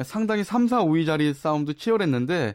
상당히 0.05 0.45
3, 0.45 0.69
4, 0.69 0.85
5위 0.85 1.07
자리 1.07 1.35
싸움도 1.35 1.73
치열했는데 1.73 2.55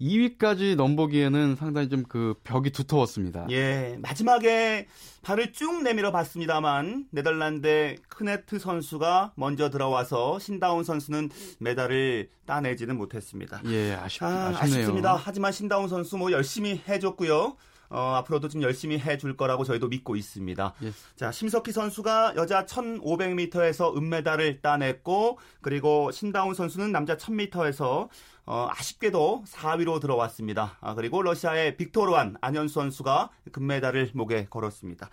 2위까지 0.00 0.76
넘보기에는 0.76 1.56
상당히 1.56 1.88
좀 1.88 1.98
그 2.08 2.34
벽이 2.42 2.70
두터웠습니다. 2.70 3.46
예, 3.50 3.96
마지막에 4.00 4.86
발을 5.22 5.52
쭉 5.52 5.82
내밀어 5.82 6.10
봤습니다만 6.10 7.06
네덜란드의 7.10 7.98
크네흐트 8.08 8.58
선수가 8.58 9.32
먼저 9.36 9.68
들어와서 9.68 10.38
신다운 10.38 10.84
선수는 10.84 11.28
메달을 11.58 12.30
따내지는 12.46 12.96
못했습니다. 12.96 13.60
예, 13.66 13.92
아쉽, 13.94 14.22
아. 14.22 14.54
아쉽습니다. 14.58 15.16
하지만 15.16 15.52
신다운 15.52 15.88
선수 15.88 16.16
뭐 16.16 16.32
열심히 16.32 16.80
해줬고요. 16.88 17.56
어, 17.90 18.14
앞으로도 18.16 18.48
좀 18.48 18.62
열심히 18.62 18.98
해줄 18.98 19.36
거라고 19.36 19.64
저희도 19.64 19.88
믿고 19.88 20.14
있습니다. 20.16 20.74
예. 20.82 20.92
자, 21.16 21.32
심석희 21.32 21.72
선수가 21.72 22.34
여자 22.36 22.66
1500m에서 22.66 23.96
은메달을 23.96 24.60
따냈고, 24.60 25.38
그리고 25.62 26.10
신다운 26.10 26.52
선수는 26.52 26.92
남자 26.92 27.16
1000m에서 27.16 28.08
어, 28.50 28.66
아쉽게도 28.70 29.44
4위로 29.46 30.00
들어왔습니다. 30.00 30.78
아, 30.80 30.94
그리고 30.94 31.20
러시아의 31.22 31.76
빅토르안 31.76 32.36
안현 32.40 32.68
선수가 32.68 33.28
금메달을 33.52 34.12
목에 34.14 34.46
걸었습니다. 34.48 35.10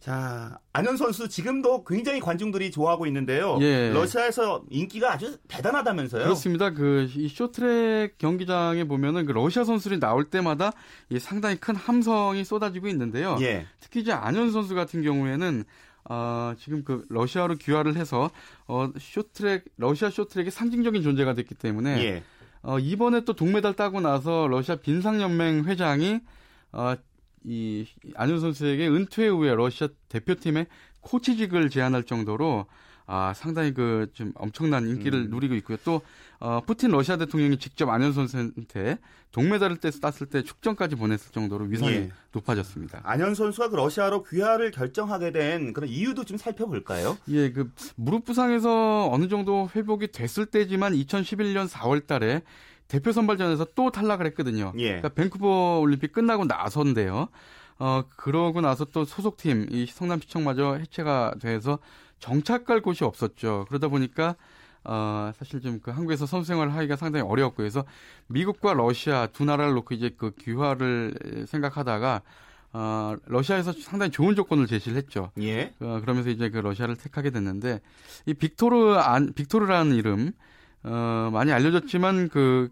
자, 0.00 0.58
안현 0.72 0.96
선수 0.96 1.28
지금도 1.28 1.84
굉장히 1.84 2.20
관중들이 2.20 2.70
좋아하고 2.70 3.04
있는데요. 3.06 3.58
예. 3.60 3.90
러시아에서 3.92 4.62
인기가 4.70 5.12
아주 5.12 5.36
대단하다면서요? 5.48 6.22
그렇습니다. 6.22 6.70
그 6.70 7.06
이 7.14 7.28
쇼트랙 7.28 8.16
경기장에 8.16 8.84
보면은 8.84 9.26
그 9.26 9.32
러시아 9.32 9.64
선수들이 9.64 10.00
나올 10.00 10.24
때마다 10.24 10.72
이 11.10 11.18
상당히 11.18 11.56
큰 11.56 11.76
함성이 11.76 12.42
쏟아지고 12.44 12.88
있는데요. 12.88 13.36
예. 13.42 13.66
특히 13.80 14.00
이제 14.00 14.12
안현 14.12 14.50
선수 14.52 14.74
같은 14.74 15.02
경우에는 15.02 15.64
어, 16.08 16.54
지금 16.58 16.84
그 16.84 17.04
러시아로 17.10 17.56
귀화를 17.56 17.96
해서 17.96 18.30
어, 18.66 18.88
쇼트랙 18.98 19.64
러시아 19.76 20.08
쇼트랙의 20.08 20.52
상징적인 20.52 21.02
존재가 21.02 21.34
됐기 21.34 21.54
때문에 21.54 22.02
예. 22.02 22.22
어, 22.62 22.78
이번에 22.78 23.24
또 23.24 23.32
동메달 23.34 23.74
따고 23.74 24.00
나서 24.00 24.46
러시아 24.48 24.76
빈상연맹 24.76 25.64
회장이 25.64 26.20
어, 26.72 26.94
이 27.44 27.86
안현 28.14 28.40
선수에게 28.40 28.88
은퇴 28.88 29.28
후에 29.28 29.54
러시아 29.54 29.88
대표팀의 30.08 30.66
코치직을 31.00 31.70
제안할 31.70 32.04
정도로 32.04 32.66
아, 33.10 33.32
상당히 33.34 33.72
그 33.72 34.06
좀 34.12 34.32
엄청난 34.34 34.86
인기를 34.86 35.18
음. 35.26 35.30
누리고 35.30 35.54
있고요. 35.56 35.78
또 35.84 36.02
어, 36.40 36.60
푸틴 36.66 36.90
러시아 36.90 37.16
대통령이 37.16 37.58
직접 37.58 37.88
안현 37.88 38.12
선수한테 38.12 38.98
동메달을 39.32 39.78
때 39.78 39.90
땄을 39.90 40.28
때 40.30 40.42
축전까지 40.42 40.96
보냈을 40.96 41.32
정도로 41.32 41.64
위상이 41.66 41.92
예. 41.92 42.10
높아졌습니다. 42.32 43.00
안현 43.04 43.34
선수가 43.34 43.70
그 43.70 43.76
러시아로 43.76 44.24
귀화를 44.24 44.70
결정하게 44.70 45.32
된 45.32 45.72
그런 45.72 45.88
이유도 45.88 46.24
좀 46.24 46.36
살펴볼까요? 46.36 47.16
예, 47.28 47.50
그 47.50 47.70
무릎 47.96 48.24
부상에서 48.24 49.08
어느 49.10 49.28
정도 49.28 49.68
회복이 49.74 50.12
됐을 50.12 50.46
때지만 50.46 50.92
2011년 50.94 51.68
4월 51.68 52.06
달에 52.06 52.42
대표 52.88 53.12
선발전에서 53.12 53.68
또 53.74 53.90
탈락을 53.90 54.26
했거든요. 54.26 54.72
예. 54.76 54.88
그러니까 54.88 55.08
밴쿠버 55.10 55.80
올림픽 55.80 56.12
끝나고 56.12 56.44
나서인데요. 56.44 57.28
어, 57.80 58.04
그러고 58.16 58.60
나서 58.60 58.84
또 58.84 59.04
소속팀 59.04 59.68
이 59.70 59.86
성남시청마저 59.86 60.74
해체가 60.74 61.34
돼서 61.40 61.78
정착할 62.18 62.80
곳이 62.80 63.04
없었죠. 63.04 63.66
그러다 63.68 63.88
보니까 63.88 64.36
어, 64.84 65.30
사실 65.38 65.60
좀 65.60 65.80
그 65.82 65.90
한국에서 65.90 66.26
선수 66.26 66.48
생활을 66.48 66.74
하기가 66.74 66.96
상당히 66.96 67.24
어려웠고 67.28 67.56
그래서 67.58 67.84
미국과 68.28 68.74
러시아 68.74 69.26
두 69.26 69.44
나라를 69.44 69.74
놓고 69.74 69.94
이제 69.94 70.10
그 70.16 70.32
귀화를 70.40 71.46
생각하다가 71.48 72.22
어, 72.72 73.16
러시아에서 73.26 73.72
상당히 73.72 74.10
좋은 74.12 74.34
조건을 74.34 74.66
제시를 74.66 74.96
했죠. 74.98 75.30
예. 75.40 75.74
어, 75.80 75.98
그러면서 76.00 76.30
이제 76.30 76.48
그 76.50 76.58
러시아를 76.58 76.96
택하게 76.96 77.30
됐는데 77.30 77.80
이 78.26 78.34
빅토르 78.34 78.94
안 78.96 79.32
빅토르라는 79.32 79.94
이름 79.96 80.32
어, 80.84 81.30
많이 81.32 81.50
알려졌지만 81.52 82.28
그 82.28 82.68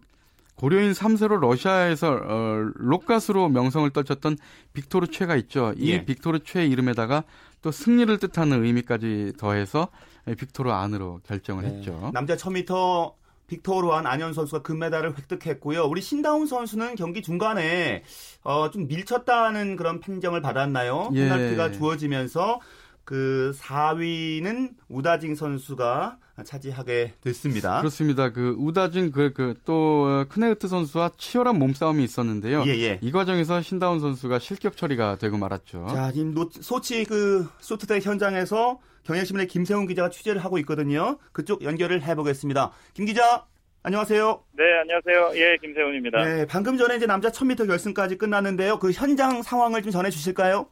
고려인 0.55 0.91
3세로 0.91 1.39
러시아에서 1.39 2.19
어, 2.23 2.55
록가스로 2.75 3.49
명성을 3.49 3.89
떨쳤던 3.91 4.37
빅토르 4.73 5.07
최가 5.07 5.35
있죠. 5.37 5.73
이 5.77 5.91
예. 5.91 6.05
빅토르 6.05 6.39
최 6.45 6.65
이름에다가 6.65 7.23
또 7.61 7.71
승리를 7.71 8.17
뜻하는 8.19 8.63
의미까지 8.63 9.33
더해서 9.37 9.89
빅토르 10.25 10.71
안으로 10.71 11.21
결정을 11.23 11.65
했죠. 11.65 12.11
남자 12.13 12.35
1000m 12.35 13.13
빅토르 13.47 13.93
안 13.93 14.05
안현수 14.05 14.33
선수가 14.33 14.61
금메달을 14.61 15.17
획득했고요. 15.17 15.85
우리 15.85 16.01
신다운 16.01 16.45
선수는 16.45 16.95
경기 16.95 17.21
중간에 17.21 18.03
어, 18.43 18.69
좀 18.69 18.87
밀쳤다는 18.87 19.77
그런 19.77 19.99
판정을 19.99 20.41
받았나요? 20.41 21.11
예. 21.13 21.29
페널티가 21.29 21.71
주어지면서 21.71 22.59
그 23.05 23.53
4위는 23.57 24.71
우다징 24.89 25.35
선수가 25.35 26.17
차지하게 26.43 27.13
됐습니다. 27.21 27.79
그렇습니다. 27.79 28.31
그 28.31 28.55
우다징 28.57 29.11
그그또 29.11 30.25
크네흐트 30.29 30.67
선수와 30.67 31.11
치열한 31.17 31.57
몸싸움이 31.59 32.03
있었는데요. 32.03 32.63
예, 32.67 32.71
예. 32.79 32.99
이 33.01 33.11
과정에서 33.11 33.61
신다운 33.61 33.99
선수가 33.99 34.39
실격 34.39 34.77
처리가 34.77 35.17
되고 35.17 35.37
말았죠. 35.37 35.87
자, 35.89 36.11
지금 36.11 36.33
노- 36.33 36.49
소치 36.51 37.03
그 37.05 37.47
소트대 37.59 37.99
현장에서 37.99 38.79
경향신문의 39.03 39.47
김세훈 39.47 39.87
기자가 39.87 40.09
취재를 40.09 40.43
하고 40.43 40.57
있거든요. 40.59 41.17
그쪽 41.31 41.63
연결을 41.63 42.03
해보겠습니다. 42.03 42.71
김 42.93 43.05
기자, 43.05 43.45
안녕하세요. 43.83 44.43
네, 44.57 44.63
안녕하세요. 44.81 45.41
예, 45.41 45.57
김세훈입니다. 45.61 46.23
네, 46.25 46.45
방금 46.45 46.77
전에 46.77 46.97
이제 46.97 47.05
남자 47.05 47.29
1000m 47.29 47.67
결승까지 47.67 48.17
끝났는데요. 48.17 48.79
그 48.79 48.91
현장 48.91 49.41
상황을 49.41 49.81
좀 49.81 49.91
전해 49.91 50.09
주실까요? 50.09 50.67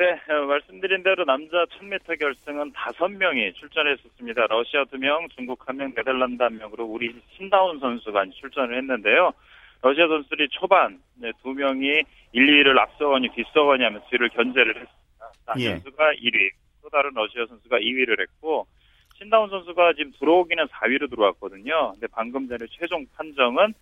네, 0.00 0.18
어, 0.32 0.46
말씀드린 0.46 1.02
대로 1.02 1.26
남자 1.26 1.66
1000m 1.66 2.18
결승은 2.18 2.72
5명이 2.72 3.54
출전했었습니다. 3.54 4.46
러시아 4.46 4.84
2명, 4.84 5.28
중국 5.36 5.58
1명, 5.58 5.94
네덜란드 5.94 6.42
1명으로 6.42 6.88
우리 6.88 7.14
신다운 7.36 7.78
선수가 7.78 8.24
출전을 8.40 8.78
했는데요. 8.78 9.30
러시아 9.82 10.08
선수들이 10.08 10.48
초반 10.52 10.98
네, 11.16 11.30
2명이 11.44 12.02
1, 12.32 12.46
2위를 12.46 12.78
앞서거니 12.78 13.28
뒤서거니 13.34 13.84
하면서 13.84 14.06
뒤를 14.08 14.30
견제를 14.30 14.68
했습니다. 14.68 15.32
안 15.44 15.60
예. 15.60 15.70
선수가 15.72 16.12
1위, 16.14 16.50
또 16.80 16.88
다른 16.88 17.10
러시아 17.12 17.44
선수가 17.44 17.76
2위를 17.76 18.20
했고 18.22 18.66
신다운 19.18 19.50
선수가 19.50 19.92
지금 19.98 20.12
들어오기는 20.18 20.64
4위로 20.64 21.10
들어왔거든요. 21.10 21.92
근데 21.92 22.06
방금 22.10 22.48
전에 22.48 22.64
최종 22.70 23.04
판정은 23.14 23.74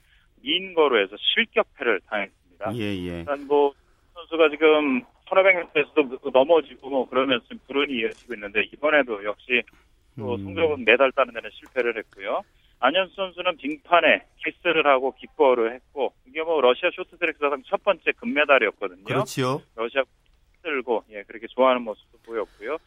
민거로 0.43 1.01
해서 1.01 1.15
실격패를 1.17 2.01
당했습니다. 2.09 2.75
예, 2.75 2.81
예. 2.81 3.19
일단 3.21 3.47
뭐 3.47 3.73
선수가 4.15 4.49
지금 4.49 5.03
1500m에서도 5.29 6.31
넘어지고 6.33 6.91
뭐 6.91 7.09
그러면서 7.09 7.47
불운이 7.67 7.93
이어지고 8.01 8.35
있는데 8.35 8.63
이번에도 8.73 9.25
역시 9.25 9.63
또 10.17 10.35
음. 10.35 10.45
성적은 10.45 10.85
메달 10.85 11.13
따는 11.13 11.35
데는 11.35 11.51
실패를 11.53 11.97
했고요. 11.99 12.43
안현수 12.81 13.15
선수는 13.15 13.57
빙판에 13.57 14.25
키스를 14.45 14.87
하고 14.87 15.15
기뻐를 15.17 15.75
했고 15.75 16.13
이게 16.27 16.43
뭐 16.43 16.61
러시아 16.61 16.91
쇼트트랙 16.95 17.37
사상 17.39 17.63
첫 17.67 17.83
번째 17.83 18.13
금메달이었거든요. 18.13 19.05
그렇지요. 19.05 19.63
러시아 19.75 20.03
들고 20.63 21.05
예 21.11 21.23
그렇게 21.23 21.47
좋아하는 21.49 21.83
모습도 21.83 22.19
보였고요. 22.25 22.79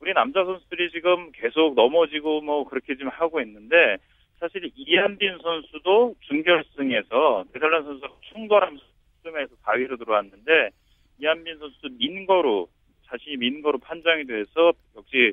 우리 0.00 0.12
남자 0.14 0.44
선수들이 0.44 0.90
지금 0.90 1.30
계속 1.32 1.74
넘어지고 1.74 2.40
뭐 2.42 2.64
그렇게 2.68 2.96
좀 2.96 3.08
하고 3.08 3.40
있는데 3.40 3.96
사실 4.38 4.70
이한빈 4.74 5.38
선수도 5.42 6.14
준결승에서 6.20 7.44
네덜란드 7.52 7.86
선수가 7.88 8.08
충돌하면서 8.32 8.84
승에서 9.22 9.54
4위로 9.64 9.98
들어왔는데 9.98 10.70
이한빈 11.20 11.58
선수 11.58 11.88
민거로 11.98 12.68
자신이 13.08 13.36
민거로 13.36 13.78
판정이 13.78 14.24
돼서 14.26 14.72
역시 14.96 15.32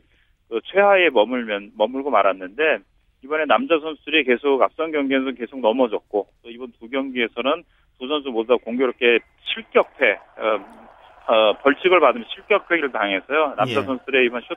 그 0.49 0.59
최하에 0.65 1.09
머물면 1.09 1.71
머물고 1.75 2.09
말았는데 2.09 2.79
이번에 3.23 3.45
남자 3.45 3.79
선수들이 3.79 4.23
계속 4.25 4.61
앞선 4.61 4.91
경기에서 4.91 5.31
계속 5.31 5.59
넘어졌고 5.59 6.27
또 6.43 6.49
이번 6.49 6.71
두 6.79 6.89
경기에서는 6.89 7.63
두 7.99 8.07
선수 8.07 8.29
모두 8.29 8.55
다 8.55 8.63
공교롭게 8.63 9.19
실격패 9.53 10.11
어, 10.37 11.33
어, 11.33 11.53
벌칙을 11.61 11.99
받으면 11.99 12.25
실격패를 12.33 12.91
당해서요. 12.91 13.55
남자 13.57 13.81
예. 13.81 13.83
선수들의 13.83 14.25
이번 14.25 14.41
쇼, 14.41 14.53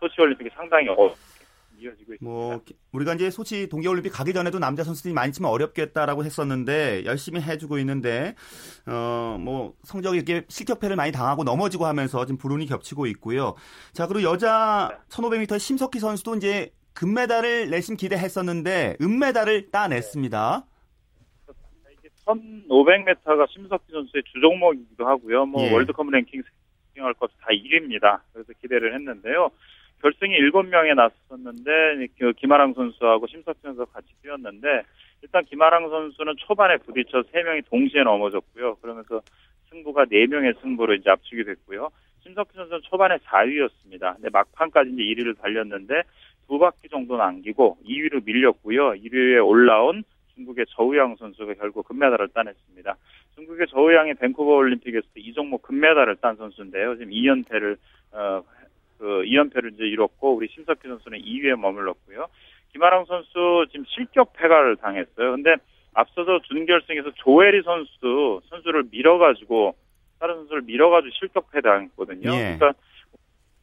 소치 0.00 0.20
올림픽이 0.20 0.50
상당히 0.54 0.88
어렵게 0.88 1.14
이어지고 1.80 2.14
있습니다. 2.14 2.24
뭐 2.24 2.62
우리가 2.92 3.14
이제 3.14 3.30
소치 3.30 3.68
동계올림픽 3.68 4.12
가기 4.12 4.32
전에도 4.32 4.58
남자 4.58 4.84
선수들이 4.84 5.14
많지만 5.14 5.50
어렵겠다라고 5.50 6.24
했었는데 6.24 7.04
열심히 7.04 7.40
해주고 7.40 7.78
있는데 7.78 8.34
어뭐 8.86 9.74
성적이 9.84 10.18
이렇게 10.18 10.44
실격패를 10.48 10.96
많이 10.96 11.12
당하고 11.12 11.44
넘어지고 11.44 11.86
하면서 11.86 12.24
지금 12.26 12.38
불운이 12.38 12.66
겹치고 12.66 13.06
있고요. 13.06 13.54
자 13.92 14.06
그리고 14.06 14.30
여자 14.30 15.00
1500m 15.08 15.58
심석희 15.58 15.98
선수도 15.98 16.36
이제 16.36 16.72
금메달을 16.92 17.70
내심 17.70 17.96
기대했었는데 17.96 18.96
은메달을 19.00 19.70
따냈습니다. 19.70 20.66
이게 21.92 22.08
1500m가 22.26 23.50
심석희 23.50 23.82
선수의 23.90 24.22
주종목이기도 24.32 25.06
하고요. 25.06 25.46
뭐 25.46 25.62
예. 25.62 25.72
월드컵 25.72 26.10
랭킹 26.10 26.42
할것다 26.96 27.32
1위입니다. 27.50 28.20
그래서 28.32 28.52
기대를 28.60 28.94
했는데요. 28.94 29.50
결승에 30.02 30.38
7명에 30.38 30.94
나섰는데 30.94 32.08
그 32.18 32.32
김아랑 32.32 32.74
선수하고 32.74 33.26
심석희 33.26 33.58
선수가 33.62 33.92
같이 33.92 34.08
뛰었는데 34.22 34.82
일단 35.22 35.44
김아랑 35.44 35.88
선수는 35.88 36.34
초반에 36.38 36.78
부딪혀 36.78 37.22
3명이 37.22 37.68
동시에 37.68 38.02
넘어졌고요. 38.02 38.76
그러면서 38.76 39.20
승부가 39.68 40.06
4명의 40.06 40.60
승부로 40.60 40.94
이제 40.94 41.10
압축이 41.10 41.44
됐고요. 41.44 41.90
심석희 42.22 42.48
선수는 42.54 42.80
초반에 42.82 43.16
4위였습니다. 43.18 44.14
근데 44.14 44.30
막판까지 44.32 44.90
이제 44.90 45.02
1위를 45.02 45.38
달렸는데 45.40 46.02
두 46.48 46.58
바퀴 46.58 46.88
정도 46.88 47.16
남기고 47.16 47.78
2위로 47.86 48.24
밀렸고요. 48.24 48.92
1위에 48.92 49.46
올라온 49.46 50.02
중국의 50.34 50.66
저우양 50.70 51.16
선수가 51.16 51.54
결국 51.54 51.86
금메달을 51.86 52.28
따냈습니다. 52.28 52.96
중국의 53.34 53.66
저우양이 53.68 54.14
밴쿠버 54.14 54.50
올림픽에서 54.50 55.06
이 55.16 55.32
종목 55.32 55.62
금메달을 55.62 56.16
딴 56.16 56.36
선수인데요. 56.36 56.96
지금 56.96 57.12
2연패를 57.12 57.76
어, 58.12 58.42
그 59.00 59.22
2연패를 59.24 59.72
이제 59.72 59.84
이뤘고 59.84 60.36
우리 60.36 60.46
심석희 60.48 60.80
선수는 60.82 61.18
2위에 61.20 61.58
머물렀고요. 61.58 62.26
김아랑 62.72 63.06
선수 63.06 63.66
지금 63.70 63.86
실격 63.88 64.34
패가를 64.34 64.76
당했어요. 64.76 65.32
근데 65.32 65.56
앞서서 65.94 66.40
준결승에서 66.42 67.12
조에리 67.16 67.62
선수 67.62 68.42
선수를 68.50 68.84
밀어가지고 68.92 69.74
다른 70.20 70.36
선수를 70.36 70.62
밀어가지고 70.62 71.12
실격패 71.18 71.62
당했거든요. 71.62 72.30
예. 72.30 72.58
그러니까 72.58 72.74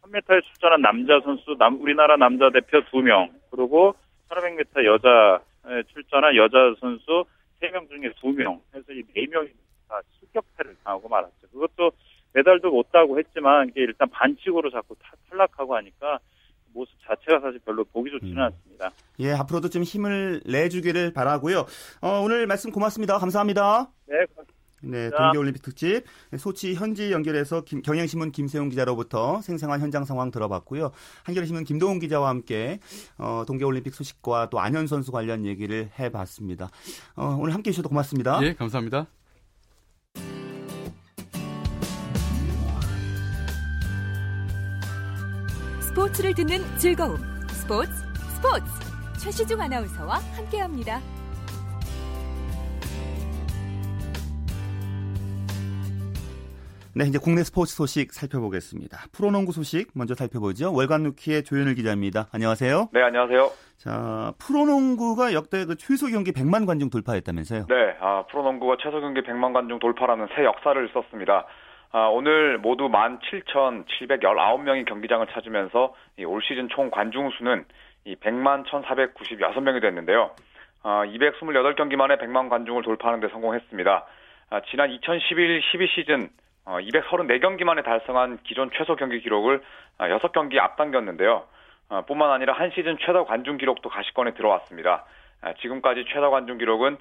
1000m에 0.01 0.43
출전한 0.43 0.81
남자 0.81 1.19
선수 1.21 1.55
남 1.59 1.79
우리나라 1.81 2.17
남자 2.17 2.49
대표 2.49 2.79
2명 2.79 3.29
그리고 3.51 3.95
1500m 4.29 4.85
여자에 4.85 5.83
출전한 5.93 6.35
여자 6.35 6.57
선수 6.79 7.25
3명 7.61 7.87
중에 7.89 8.09
2명 8.23 8.59
해서 8.73 8.91
이 8.91 9.03
4명이 9.15 9.51
다 9.87 10.01
실격패를 10.19 10.75
당하고 10.83 11.07
말았죠. 11.07 11.47
그것도 11.53 11.91
메달도 12.37 12.69
못 12.71 12.91
따고 12.91 13.17
했지만 13.17 13.69
이게 13.69 13.81
일단 13.81 14.07
반칙으로 14.09 14.69
자꾸 14.69 14.95
타- 15.01 15.13
탈락하고 15.29 15.75
하니까 15.75 16.19
모습 16.73 16.93
자체가 17.07 17.39
사실 17.41 17.59
별로 17.65 17.83
보기 17.85 18.11
좋지는 18.11 18.37
음. 18.37 18.43
않습니다. 18.43 18.91
예 19.19 19.31
앞으로도 19.33 19.69
좀 19.69 19.81
힘을 19.83 20.41
내주기를 20.45 21.13
바라고요. 21.13 21.65
어, 22.01 22.21
오늘 22.23 22.45
말씀 22.45 22.71
고맙습니다. 22.71 23.17
감사합니다. 23.17 23.87
네, 24.07 24.15
네, 24.83 25.09
자. 25.09 25.17
동계올림픽 25.17 25.63
특집 25.63 26.03
소치 26.37 26.75
현지 26.75 27.11
연결해서 27.11 27.61
김- 27.61 27.81
경향신문 27.81 28.31
김세용 28.31 28.69
기자로부터 28.69 29.41
생생한 29.41 29.81
현장 29.81 30.05
상황 30.05 30.29
들어봤고요. 30.29 30.91
한겨레신문 31.23 31.63
김동훈 31.63 31.97
기자와 31.97 32.29
함께 32.29 32.79
어, 33.17 33.43
동계올림픽 33.47 33.95
소식과 33.95 34.49
또 34.51 34.59
안현 34.59 34.85
선수 34.85 35.11
관련 35.11 35.45
얘기를 35.45 35.89
해봤습니다. 35.97 36.69
어, 37.15 37.35
오늘 37.39 37.55
함께해 37.55 37.71
주셔서 37.71 37.89
고맙습니다. 37.89 38.39
예, 38.43 38.53
감사합니다. 38.53 39.07
스포츠를 45.97 46.35
듣는 46.35 46.59
즐거움. 46.77 47.17
스포츠, 47.49 47.89
스포츠. 48.35 48.63
최시중 49.19 49.59
아나운서와 49.59 50.17
함께합니다. 50.35 50.99
네, 56.93 57.05
이제 57.05 57.17
국내 57.17 57.41
스포츠 57.41 57.73
소식 57.73 58.13
살펴보겠습니다. 58.13 59.07
프로농구 59.11 59.51
소식 59.53 59.89
먼저 59.95 60.13
살펴보죠. 60.13 60.71
월간 60.71 61.01
루키의 61.01 61.43
조현일 61.43 61.73
기자입니다. 61.73 62.27
안녕하세요. 62.31 62.89
네, 62.93 63.01
안녕하세요. 63.01 63.49
자, 63.77 64.33
프로농구가 64.37 65.33
역대 65.33 65.65
그 65.65 65.77
최소 65.77 66.05
경기 66.09 66.31
100만 66.31 66.67
관중 66.67 66.91
돌파했다면서요? 66.91 67.65
네, 67.67 67.97
아, 68.01 68.23
프로농구가 68.29 68.77
최소 68.83 69.01
경기 69.01 69.21
100만 69.21 69.51
관중 69.51 69.79
돌파라는 69.79 70.27
새 70.35 70.43
역사를 70.43 70.89
썼습니다. 70.93 71.47
아, 71.91 72.07
오늘 72.07 72.57
모두 72.57 72.89
17,719명이 72.89 74.85
경기장을 74.85 75.25
찾으면서 75.27 75.95
이올 76.17 76.41
시즌 76.41 76.67
총 76.69 76.89
관중 76.91 77.29
수는 77.31 77.65
이 78.05 78.15
100만 78.15 78.65
1,496명이 78.65 79.81
됐는데요. 79.81 80.31
아, 80.83 81.03
228경기 81.05 81.95
만에 81.95 82.17
100만 82.17 82.49
관중을 82.49 82.83
돌파하는 82.83 83.21
데 83.21 83.29
성공했습니다. 83.29 84.05
아, 84.49 84.61
지난 84.69 84.89
2011-12 84.89 85.89
시즌 85.95 86.29
어, 86.65 86.77
234경기 86.79 87.63
만에 87.63 87.81
달성한 87.81 88.39
기존 88.43 88.69
최소 88.77 88.97
경기 88.97 89.21
기록을 89.21 89.61
아, 89.97 90.09
6경기 90.09 90.59
앞당겼는데요. 90.59 91.43
어, 91.89 92.01
뿐만 92.05 92.31
아니라 92.31 92.53
한 92.53 92.71
시즌 92.71 92.97
최다 92.97 93.23
관중 93.23 93.57
기록도 93.57 93.87
가시권에 93.89 94.33
들어왔습니다. 94.33 95.05
아, 95.41 95.53
지금까지 95.53 96.05
최다 96.09 96.29
관중 96.29 96.57
기록은 96.57 96.95
어, 96.95 96.97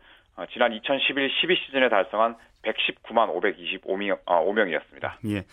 지난 0.52 0.72
2011-12 0.72 1.56
시즌에 1.64 1.88
달성한 1.88 2.36
119만 2.62 3.32
525명, 3.32 4.18
어, 4.26 4.44
5명이었습니다. 4.44 5.12
예. 5.30 5.44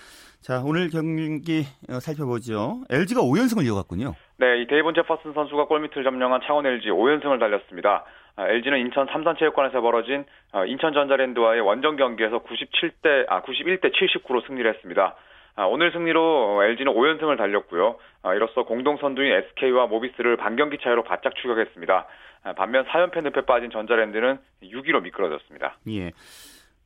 자, 0.41 0.62
오늘 0.65 0.89
경기 0.89 1.63
어, 1.89 2.00
살펴보죠. 2.00 2.84
LG가 2.89 3.22
5연승을 3.22 3.65
이어갔군요. 3.65 4.13
네, 4.38 4.62
이 4.62 4.67
데이본 4.67 4.93
제퍼슨 4.96 5.34
선수가 5.34 5.65
골밑을 5.65 6.04
점령한 6.04 6.41
창원 6.46 6.65
LG 6.65 6.89
5연승을 6.89 7.39
달렸습니다. 7.39 8.04
아, 8.36 8.48
LG는 8.48 8.80
인천 8.80 9.08
삼산체육관에서 9.08 9.80
벌어진 9.82 10.26
어, 10.52 10.65
인천 10.65 10.93
전자랜드와의 10.93 11.62
원정 11.62 11.96
경기에서 11.96 12.39
97대 12.39 13.26
아 13.30 13.41
91대 13.43 13.91
79로 13.93 14.46
승리를 14.48 14.74
했습니다. 14.74 15.15
아, 15.56 15.66
오늘 15.66 15.92
승리로 15.92 16.63
LG는 16.63 16.94
5연승을 16.94 17.38
달렸고요. 17.38 17.98
아, 18.24 18.34
이로써 18.34 18.63
공동 18.63 18.98
선두인 18.98 19.32
SK와 19.32 19.88
모비스를 19.88 20.38
반경기 20.38 20.80
차이로 20.82 21.04
바짝 21.04 21.36
추격했습니다. 21.36 22.08
아, 22.44 22.54
반면 22.54 22.86
4연패 22.86 23.22
늪에 23.24 23.42
빠진 23.46 23.70
전자랜드는 23.70 24.39
6위로 24.63 25.04
미끄러졌습니다. 25.04 25.78
예. 25.89 26.12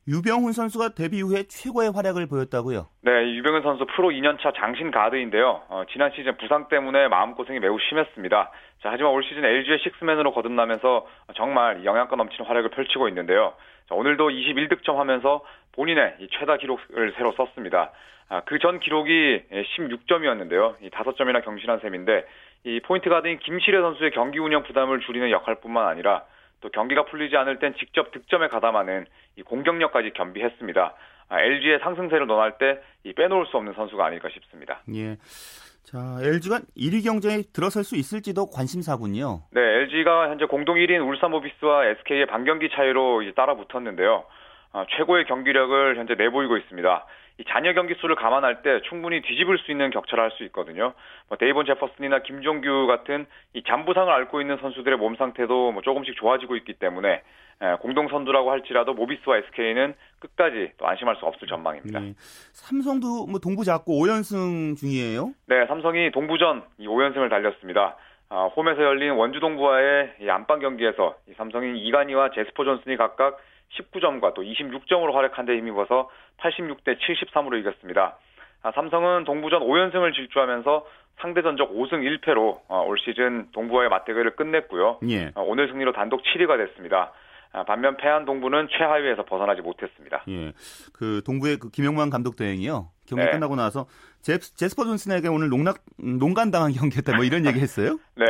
유병훈 0.06 0.52
선수가 0.52 0.94
데뷔 0.96 1.20
후에 1.20 1.42
최고의 1.44 1.92
활약을 1.92 2.26
보였다고요. 2.28 2.86
네, 3.02 3.28
이 3.28 3.38
유병현 3.38 3.62
선수 3.62 3.84
프로 3.94 4.08
2년차 4.08 4.54
장신 4.56 4.90
가드인데요. 4.90 5.62
어, 5.68 5.82
지난 5.92 6.10
시즌 6.12 6.36
부상 6.38 6.68
때문에 6.68 7.08
마음고생이 7.08 7.60
매우 7.60 7.78
심했습니다. 7.78 8.50
자, 8.82 8.88
하지만 8.90 9.12
올 9.12 9.22
시즌 9.22 9.44
LG의 9.44 9.80
식스맨으로 9.80 10.32
거듭나면서 10.32 11.06
정말 11.36 11.84
영양가 11.84 12.16
넘치는 12.16 12.46
활약을 12.46 12.70
펼치고 12.70 13.08
있는데요. 13.08 13.52
자, 13.88 13.94
오늘도 13.94 14.28
21득점 14.28 14.96
하면서 14.96 15.42
본인의 15.72 16.16
이 16.20 16.28
최다 16.30 16.56
기록을 16.58 17.12
새로 17.16 17.32
썼습니다. 17.32 17.92
아, 18.28 18.40
그 18.42 18.58
전 18.58 18.78
기록이 18.80 19.42
16점이었는데요. 19.50 20.76
이 20.82 20.90
5점이나 20.90 21.42
경신한 21.44 21.80
셈인데 21.80 22.26
이 22.64 22.80
포인트 22.80 23.08
가드인 23.08 23.38
김시래 23.38 23.80
선수의 23.80 24.10
경기 24.10 24.38
운영 24.38 24.62
부담을 24.64 25.00
줄이는 25.00 25.30
역할뿐만 25.30 25.86
아니라 25.86 26.24
또 26.60 26.68
경기가 26.70 27.04
풀리지 27.04 27.36
않을 27.36 27.58
땐 27.60 27.74
직접 27.78 28.10
득점에 28.10 28.48
가담하는 28.48 29.06
이 29.36 29.42
공격력까지 29.42 30.10
겸비했습니다. 30.14 30.94
아, 31.30 31.40
LG의 31.40 31.78
상승세를 31.80 32.26
논할 32.26 32.58
때 32.58 32.80
이 33.04 33.12
빼놓을 33.14 33.46
수 33.46 33.56
없는 33.56 33.72
선수가 33.74 34.04
아닐까 34.04 34.28
싶습니다. 34.28 34.80
예. 34.94 35.16
자, 35.90 36.18
LG가 36.20 36.60
1위 36.76 37.02
경쟁에 37.02 37.44
들어설 37.54 37.82
수 37.82 37.96
있을지도 37.96 38.50
관심사군요. 38.50 39.40
네, 39.52 39.60
LG가 39.60 40.28
현재 40.28 40.44
공동 40.44 40.76
1위인 40.76 41.00
울산모비스와 41.00 41.86
SK의 41.86 42.26
반경기 42.26 42.68
차이로 42.74 43.22
따라 43.34 43.56
붙었는데요. 43.56 44.24
어, 44.74 44.84
최고의 44.90 45.24
경기력을 45.24 45.96
현재 45.96 46.14
내보이고 46.14 46.58
있습니다. 46.58 47.06
이 47.38 47.44
잔여 47.44 47.72
경기 47.72 47.94
수를 47.94 48.16
감안할 48.16 48.62
때 48.62 48.80
충분히 48.88 49.22
뒤집을 49.22 49.58
수 49.58 49.70
있는 49.70 49.90
격차를 49.90 50.24
할 50.24 50.30
수 50.32 50.44
있거든요. 50.44 50.92
뭐 51.28 51.38
데이본 51.38 51.66
제퍼슨이나 51.66 52.22
김종규 52.22 52.86
같은 52.86 53.26
이 53.54 53.62
잔부상을 53.62 54.12
앓고 54.12 54.40
있는 54.40 54.58
선수들의 54.58 54.98
몸 54.98 55.16
상태도 55.16 55.72
뭐 55.72 55.82
조금씩 55.82 56.16
좋아지고 56.16 56.56
있기 56.56 56.74
때문에 56.74 57.22
예, 57.60 57.76
공동 57.80 58.08
선두라고 58.08 58.50
할지라도 58.52 58.94
모비스와 58.94 59.38
SK는 59.38 59.94
끝까지 60.20 60.72
또 60.78 60.86
안심할 60.86 61.16
수 61.16 61.26
없을 61.26 61.48
전망입니다. 61.48 61.98
네. 61.98 62.14
삼성도 62.52 63.26
뭐 63.26 63.40
동부 63.40 63.64
잡고 63.64 63.94
5연승 63.94 64.76
중이에요? 64.76 65.32
네, 65.46 65.66
삼성이 65.66 66.10
동부전 66.12 66.62
이 66.78 66.86
5연승을 66.86 67.30
달렸습니다. 67.30 67.96
아, 68.30 68.44
홈에서 68.44 68.82
열린 68.82 69.12
원주 69.12 69.40
동부와의 69.40 70.16
이 70.20 70.28
안방 70.28 70.60
경기에서 70.60 71.16
이 71.28 71.32
삼성인 71.36 71.76
이관희와 71.76 72.30
제스퍼 72.34 72.64
존슨이 72.64 72.96
각각 72.96 73.38
19점과 73.76 74.34
또 74.34 74.42
26점으로 74.42 75.12
활약한 75.12 75.46
데 75.46 75.56
힘입어서 75.56 76.08
86대 76.38 76.98
73으로 76.98 77.58
이겼습니다. 77.60 78.18
아, 78.62 78.72
삼성은 78.72 79.24
동부전 79.24 79.60
5연승을 79.60 80.14
질주하면서 80.14 80.86
상대 81.20 81.42
전적 81.42 81.72
5승 81.72 82.20
1패로 82.20 82.60
어, 82.68 82.84
올 82.86 82.98
시즌 82.98 83.48
동부와의 83.52 83.88
맞대결을 83.88 84.36
끝냈고요. 84.36 84.98
예. 85.08 85.32
어, 85.34 85.42
오늘 85.42 85.68
승리로 85.68 85.92
단독 85.92 86.22
7위가 86.22 86.56
됐습니다. 86.66 87.12
아, 87.52 87.64
반면 87.64 87.96
패한 87.96 88.24
동부는 88.24 88.68
최하위에서 88.76 89.24
벗어나지 89.24 89.62
못했습니다. 89.62 90.22
예. 90.28 90.52
그 90.92 91.22
동부의 91.24 91.58
그 91.58 91.70
김영만 91.70 92.10
감독 92.10 92.36
대행이요. 92.36 92.90
경기 93.08 93.24
네. 93.24 93.30
끝나고 93.30 93.56
나서 93.56 93.86
제, 94.28 94.36
제스퍼 94.36 94.84
존슨에게 94.84 95.28
오늘 95.28 95.48
농락 95.48 95.78
농간당한 95.96 96.72
경기였다 96.72 97.16
뭐 97.16 97.24
이런 97.24 97.46
얘기 97.46 97.60
했어요? 97.60 97.98
네. 98.14 98.26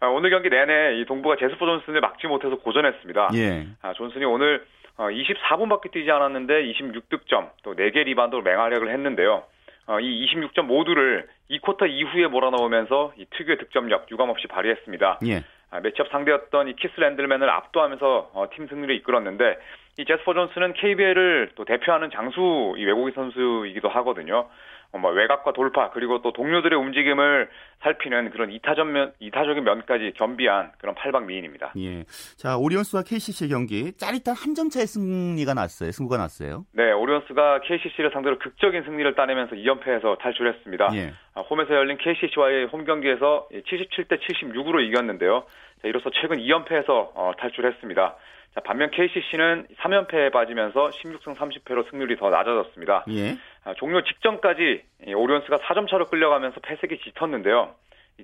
아, 0.00 0.06
오늘 0.06 0.30
경기 0.30 0.48
내내 0.48 0.96
이 0.98 1.04
동부가 1.04 1.36
제스퍼 1.36 1.66
존슨을 1.66 2.00
막지 2.00 2.26
못해서 2.26 2.56
고전했습니다. 2.56 3.30
예. 3.34 3.66
아, 3.82 3.92
존슨이 3.92 4.24
오늘 4.24 4.64
24분밖에 4.96 5.88
어, 5.88 5.90
뛰지 5.92 6.10
않았는데 6.10 6.64
26득점 6.72 7.50
또 7.62 7.74
4개 7.74 8.04
리바운드로 8.04 8.40
맹활약을 8.40 8.90
했는데요. 8.90 9.42
어, 9.86 10.00
이 10.00 10.26
26점 10.26 10.62
모두를 10.62 11.28
2쿼터 11.50 11.90
이후에 11.90 12.26
몰아넣으면서 12.28 13.12
이 13.18 13.26
특유의 13.36 13.58
득점력 13.58 14.10
유감없이 14.10 14.46
발휘했습니다. 14.46 15.18
예. 15.26 15.44
아, 15.70 15.80
매치업 15.80 16.08
상대였던 16.08 16.68
이 16.68 16.76
키스 16.76 16.98
랜들맨을 16.98 17.50
압도하면서 17.50 18.30
어, 18.32 18.46
팀 18.54 18.66
승리를 18.66 18.94
이끌었는데 18.94 19.58
이 19.98 20.04
제스퍼 20.06 20.32
존슨은 20.32 20.72
KBL을 20.72 21.50
또 21.54 21.66
대표하는 21.66 22.10
장수 22.10 22.74
이 22.78 22.84
외국인 22.84 23.12
선수이기도 23.14 23.90
하거든요. 23.90 24.48
어, 24.94 24.98
뭐 24.98 25.10
외곽과 25.10 25.52
돌파 25.52 25.90
그리고 25.90 26.22
또 26.22 26.32
동료들의 26.32 26.78
움직임을 26.78 27.50
살피는 27.82 28.30
그런 28.30 28.52
이타적 28.52 28.86
면 28.86 29.12
이타적인 29.18 29.64
면까지 29.64 30.12
겸비한 30.16 30.70
그런 30.78 30.94
팔방 30.94 31.26
미인입니다. 31.26 31.72
예. 31.78 32.04
자 32.36 32.56
오리온스와 32.56 33.02
KCC 33.02 33.48
경기 33.48 33.92
짜릿한 33.96 34.34
한 34.36 34.54
점 34.54 34.70
차의 34.70 34.86
승리가 34.86 35.52
났어요. 35.54 35.90
승부가 35.90 36.16
났어요. 36.16 36.64
네, 36.72 36.92
오리온스가 36.92 37.62
KCC를 37.62 38.12
상대로 38.12 38.38
극적인 38.38 38.84
승리를 38.84 39.16
따내면서 39.16 39.56
2연패에서 39.56 40.16
탈출했습니다. 40.20 40.90
예. 40.94 41.12
아, 41.34 41.40
홈에서 41.40 41.74
열린 41.74 41.98
KCC와의 41.98 42.66
홈 42.66 42.84
경기에서 42.84 43.48
77대 43.50 44.20
76으로 44.20 44.80
이겼는데요. 44.80 45.42
자, 45.82 45.88
이로써 45.88 46.10
최근 46.20 46.38
2연패에서 46.38 46.86
어, 47.16 47.32
탈출했습니다. 47.36 48.16
자, 48.54 48.60
반면 48.64 48.88
KCC는 48.92 49.66
3연패에 49.80 50.30
빠지면서 50.30 50.90
16승 50.90 51.34
30패로 51.34 51.90
승률이 51.90 52.16
더 52.16 52.30
낮아졌습니다. 52.30 53.06
예. 53.10 53.36
아, 53.64 53.74
종료 53.74 54.02
직전까지 54.02 54.82
오리온스가 55.14 55.58
4점 55.58 55.88
차로 55.88 56.06
끌려가면서 56.06 56.60
패색이 56.60 56.98
짙었는데요. 57.04 57.74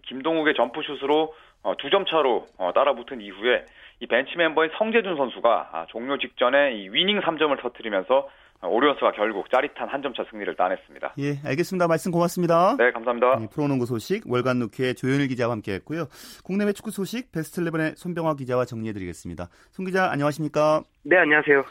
김동욱의 0.07 0.55
점프슛으로 0.55 1.35
어, 1.62 1.74
2점 1.76 2.07
차로 2.09 2.46
어, 2.59 2.72
따라붙은 2.74 3.20
이후에 3.20 3.64
이 4.00 4.07
벤치 4.07 4.37
멤버인 4.37 4.70
성재준 4.79 5.16
선수가 5.16 5.70
아, 5.72 5.87
종료 5.90 6.16
직전에 6.18 6.72
이 6.74 6.88
위닝 6.88 7.20
3점을 7.20 7.61
터뜨리면서 7.61 8.29
오리온스가 8.62 9.12
결국 9.12 9.50
짜릿한 9.50 9.88
한 9.88 10.03
점 10.03 10.12
차 10.14 10.22
승리를 10.31 10.55
따냈습니다. 10.55 11.14
예, 11.18 11.38
알겠습니다. 11.48 11.88
말씀 11.88 12.12
고맙습니다. 12.12 12.76
네, 12.76 12.90
감사합니다. 12.92 13.38
네, 13.38 13.46
프로농구 13.50 13.87
소식 13.87 14.22
월간 14.31 14.59
루키의 14.59 14.94
조현일 14.96 15.29
기자와 15.29 15.53
함께했고요. 15.53 16.05
국내외 16.44 16.72
축구 16.74 16.90
소식 16.90 17.33
베스트 17.33 17.62
11의 17.62 17.96
손병화 17.96 18.35
기자와 18.35 18.66
정리해드리겠습니다. 18.66 19.48
손 19.70 19.87
기자 19.87 20.11
안녕하십니까? 20.11 20.83
네, 21.05 21.16
안녕하세요. 21.16 21.64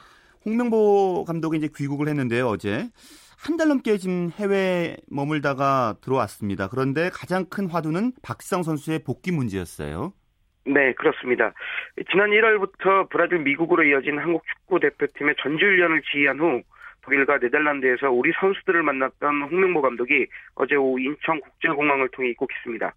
홍명보 0.46 1.26
감독이 1.26 1.58
이제 1.58 1.70
귀국을 1.76 2.08
했는데요, 2.08 2.48
어제. 2.48 2.88
한 3.42 3.56
달 3.56 3.70
넘게 3.70 3.98
지금 3.98 4.30
해외에 4.38 4.98
머물다가 5.10 5.96
들어왔습니다. 6.02 6.68
그런데 6.68 7.10
가장 7.10 7.46
큰 7.50 7.68
화두는 7.68 8.12
박지성 8.22 8.64
선수의 8.64 9.00
복귀 9.06 9.32
문제였어요. 9.32 10.14
네, 10.66 10.94
그렇습니다. 10.94 11.54
지난 12.12 12.32
1월부터 12.32 13.10
브라질, 13.10 13.40
미국으로 13.40 13.84
이어진 13.84 14.20
한국 14.20 14.44
축구 14.46 14.80
대표팀의 14.82 15.36
전지훈련을 15.42 16.02
지휘한 16.12 16.38
후 16.38 16.62
독일과 17.02 17.40
네덜란드에서 17.40 18.12
우리 18.12 18.34
선수들을 18.40 18.84
만났던 18.84 19.44
홍명보 19.44 19.82
감독이 19.82 20.28
어제 20.56 20.76
오후 20.76 21.00
인천국제공항을 21.00 22.10
통해 22.10 22.30
입국했습니다. 22.32 22.94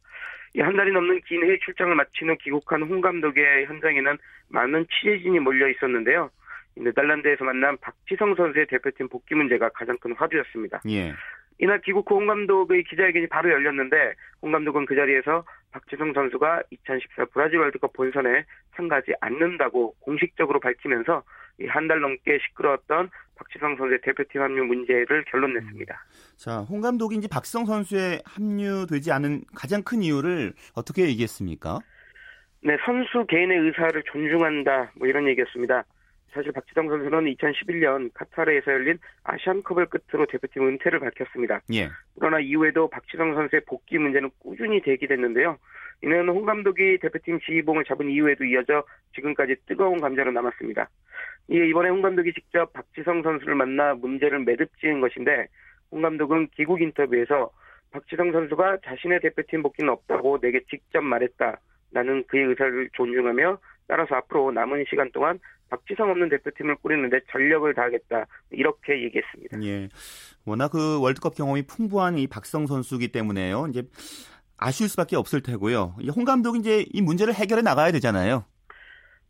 이한 0.55 0.77
달이 0.77 0.93
넘는 0.93 1.21
긴 1.25 1.45
해외 1.45 1.57
출장을 1.65 1.95
마친 1.95 2.29
후 2.29 2.37
귀국한 2.43 2.83
홍 2.83 3.01
감독의 3.01 3.67
현장에는 3.67 4.19
많은 4.49 4.87
취재진이 4.91 5.39
몰려 5.39 5.69
있었는데요. 5.69 6.31
네덜란드에서 6.77 7.45
만난 7.45 7.77
박지성 7.79 8.35
선수의 8.35 8.67
대표팀 8.67 9.09
복귀 9.09 9.35
문제가 9.35 9.69
가장 9.71 9.97
큰 9.99 10.15
화두였습니다. 10.15 10.81
예. 10.89 11.13
이날 11.59 11.81
귀국 11.83 12.11
후 12.11 12.17
홍 12.17 12.27
감독의 12.27 12.85
기자회견이 12.85 13.29
바로 13.29 13.51
열렸는데 13.51 14.15
홍 14.41 14.53
감독은 14.53 14.87
그 14.87 14.97
자리에서 14.97 15.45
박지성 15.71 16.13
선수가 16.13 16.63
2014 16.71 17.27
브라질 17.33 17.59
월드컵 17.59 17.93
본선에 17.93 18.45
참가하지 18.77 19.13
않는다고 19.21 19.95
공식적으로 20.01 20.61
밝히면서 20.61 21.23
한 21.69 21.87
달 21.87 22.01
넘게 22.01 22.39
시끄러웠던 22.49 23.11
박지성 23.37 23.77
선수의 23.77 24.01
대표팀 24.03 24.41
합류 24.41 24.65
문제를 24.65 25.25
결론 25.31 25.55
냈습니다. 25.55 25.95
음. 25.95 26.37
자, 26.37 26.59
홍 26.61 26.81
감독이 26.81 27.17
이제 27.17 27.29
박지성 27.29 27.67
선수의 27.67 28.23
합류되지 28.25 29.13
않은 29.13 29.43
가장 29.55 29.83
큰 29.83 30.03
이유를 30.03 30.55
어떻게 30.75 31.03
얘기했습니까? 31.03 31.79
네, 32.65 32.77
선수 32.85 33.27
개인의 33.27 33.59
의사를 33.59 34.03
존중한다. 34.11 34.93
뭐 34.97 35.07
이런 35.07 35.29
얘기였습니다. 35.29 35.85
사실 36.33 36.53
박지성 36.53 36.89
선수는 36.89 37.25
2011년 37.35 38.11
카타르에서 38.15 38.73
열린 38.73 38.99
아시안컵을 39.25 39.87
끝으로 39.87 40.27
대표팀 40.27 40.67
은퇴를 40.67 41.01
밝혔습니다. 41.01 41.61
예. 41.75 41.89
그러나 42.19 42.41
이후에도 42.41 42.89
박지성 42.89 43.35
선수의 43.35 43.63
복귀 43.67 43.99
문제는 43.99 44.31
꾸준히 44.39 44.81
대기됐는데요. 44.81 45.59
이는 46.03 46.29
홍 46.29 46.45
감독이 46.45 46.99
대표팀 46.99 47.41
지휘봉을 47.41 47.85
잡은 47.85 48.11
이후에도 48.11 48.45
이어져 48.45 48.85
지금까지 49.15 49.57
뜨거운 49.67 50.01
감자로 50.01 50.33
남았습니다. 50.33 50.89
이에 51.49 51.69
이번에 51.69 51.91
홍 51.91 52.03
감독이 52.03 52.33
직접 52.33 52.73
박지성 52.73 53.23
선수를 53.23 53.55
만나 53.55 53.95
문제를 53.95 54.41
매듭지은 54.41 55.01
것인데 55.01 55.47
홍 55.91 56.03
감독은 56.03 56.49
기국 56.57 56.81
인터뷰에서 56.81 57.51
박지성 57.93 58.33
선수가 58.33 58.79
자신의 58.85 59.21
대표팀 59.21 59.63
복귀는 59.63 59.93
없다고 59.93 60.41
내게 60.41 60.61
직접 60.71 61.03
말했다. 61.03 61.61
나는 61.91 62.25
그의 62.27 62.45
의사를 62.45 62.89
존중하며 62.95 63.59
따라서 63.87 64.15
앞으로 64.15 64.51
남은 64.53 64.87
시간 64.89 65.11
동안 65.13 65.39
박지성 65.73 66.11
없는 66.11 66.29
대표팀을 66.29 66.77
꾸리는데 66.77 67.21
전력을 67.31 67.73
다하겠다 67.73 68.27
이렇게 68.51 69.03
얘기했습니다. 69.05 69.63
예, 69.63 69.89
워낙 70.45 70.69
그 70.69 71.01
월드컵 71.01 71.35
경험이 71.35 71.63
풍부한 71.67 72.19
이 72.19 72.27
박성 72.27 72.67
선수기 72.67 73.09
때문에요. 73.09 73.69
이제 73.71 73.83
아쉬울 74.59 74.91
수밖에 74.91 75.17
없을 75.17 75.43
테고요. 75.43 75.95
홍 76.15 76.25
감독이 76.25 76.59
이제 76.59 76.85
이 76.93 77.01
문제를 77.01 77.33
해결해 77.33 77.63
나가야 77.63 77.91
되잖아요. 77.93 78.45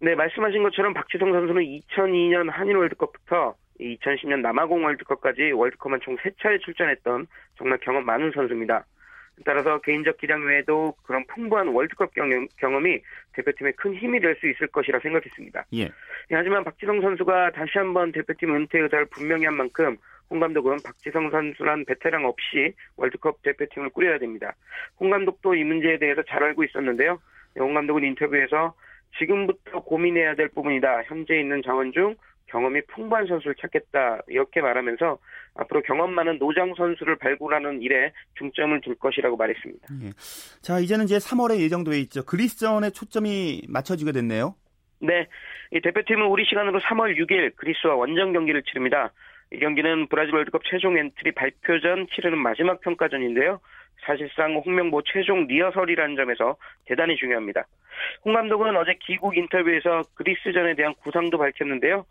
네, 0.01 0.17
말씀하신 0.17 0.65
것처럼 0.65 0.95
박지성 0.95 1.33
선수는 1.33 1.63
2002년 1.63 2.51
한일 2.51 2.77
월드컵부터 2.77 3.55
2010년 3.81 4.41
남아공 4.41 4.85
월드컵까지 4.85 5.53
월드컵만 5.53 6.01
총 6.03 6.17
3차례 6.17 6.61
출전했던 6.65 7.29
정말 7.57 7.79
경험 7.79 8.05
많은 8.05 8.33
선수입니다. 8.35 8.85
따라서 9.45 9.81
개인적 9.81 10.19
기량 10.19 10.45
외에도 10.45 10.95
그런 11.03 11.25
풍부한 11.27 11.69
월드컵 11.69 12.15
경험, 12.15 12.47
경험 12.59 12.87
이 12.87 13.01
대표팀에 13.33 13.73
큰 13.73 13.95
힘이 13.95 14.21
될 14.21 14.37
수 14.37 14.49
있을 14.49 14.67
것이라 14.69 15.01
생각했습니다. 15.01 15.65
예. 15.75 15.83
예. 15.83 15.91
하지만 16.31 16.65
박지성 16.65 17.01
선수가 17.01 17.53
다시 17.53 17.73
한번 17.75 18.13
대표팀 18.13 18.55
은퇴 18.55 18.79
의사를 18.81 19.07
분명히 19.07 19.45
한 19.45 19.55
만큼 19.55 19.97
홍 20.31 20.41
감독은 20.41 20.79
박지성 20.85 21.31
선수란 21.31 21.85
베테랑 21.85 22.25
없이 22.25 22.75
월드컵 22.97 23.43
대표팀을 23.43 23.91
꾸려야 23.91 24.19
됩니다. 24.19 24.55
홍 24.99 25.11
감독도 25.11 25.55
이 25.55 25.65
문제에 25.65 25.99
대해서 25.99 26.23
잘 26.23 26.43
알고 26.43 26.65
있었는데요. 26.65 27.21
홍 27.59 27.75
감독은 27.75 28.03
인터뷰에서 28.05 28.75
지금부터 29.19 29.81
고민해야 29.83 30.35
될 30.35 30.49
부분이다. 30.49 31.03
현재 31.05 31.39
있는 31.39 31.63
자원 31.63 31.93
중 31.93 32.17
경험이 32.47 32.83
풍부한 32.87 33.27
선수를 33.27 33.55
찾겠다 33.57 34.21
이렇게 34.29 34.61
말하면서 34.61 35.19
앞으로 35.55 35.83
경험 35.83 36.13
많은 36.15 36.39
노장 36.39 36.75
선수를 36.75 37.17
발굴하는 37.17 37.83
일에 37.83 38.13
중점을 38.39 38.81
둘 38.81 38.95
것이라고 38.95 39.37
말했습니다. 39.37 39.87
예. 40.05 40.11
자 40.63 40.79
이제는 40.79 41.05
이제 41.05 41.19
3월에 41.19 41.59
예정돼 41.59 41.99
있죠. 42.01 42.25
그리스전에 42.25 42.91
초점이 42.91 43.63
맞춰지게 43.69 44.13
됐네요. 44.13 44.55
네, 45.01 45.27
이 45.73 45.81
대표팀은 45.81 46.27
우리 46.27 46.45
시간으로 46.45 46.81
3월 46.81 47.19
6일 47.19 47.57
그리스와 47.57 47.97
원정 47.97 48.33
경기를 48.33 48.63
치릅니다. 48.63 49.13
이 49.53 49.59
경기는 49.59 50.07
브라질 50.09 50.35
월드컵 50.35 50.63
최종 50.65 50.97
엔트리 50.97 51.33
발표 51.33 51.79
전 51.81 52.07
치르는 52.15 52.39
마지막 52.39 52.81
평가전인데요. 52.81 53.61
사실상 54.07 54.57
홍명보호 54.57 55.03
최종 55.03 55.47
리허설이라는 55.47 56.17
점에서 56.17 56.57
대단히 56.87 57.17
중요합니다. 57.17 57.67
홍 58.25 58.33
감독은 58.33 58.77
어제 58.77 58.97
기국 59.01 59.37
인터뷰에서 59.37 60.03
그리스전에 60.15 60.75
대한 60.75 60.95
구상도 60.95 61.39
밝혔는데요. 61.39 62.07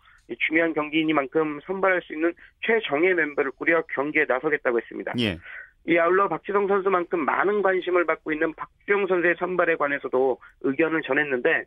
중요한 0.46 0.72
경기이니만큼 0.72 1.60
선발할 1.66 2.02
수 2.02 2.14
있는 2.14 2.32
최정예 2.64 3.14
멤버를 3.14 3.50
꾸려 3.52 3.82
경기에 3.94 4.24
나서겠다고 4.28 4.78
했습니다. 4.78 5.12
예. 5.18 5.38
이 5.86 5.98
아울러 5.98 6.28
박지성 6.28 6.68
선수만큼 6.68 7.24
많은 7.24 7.62
관심을 7.62 8.06
받고 8.06 8.32
있는 8.32 8.54
박주영 8.54 9.08
선수의 9.08 9.34
선발에 9.38 9.76
관해서도 9.76 10.38
의견을 10.60 11.02
전했는데 11.02 11.64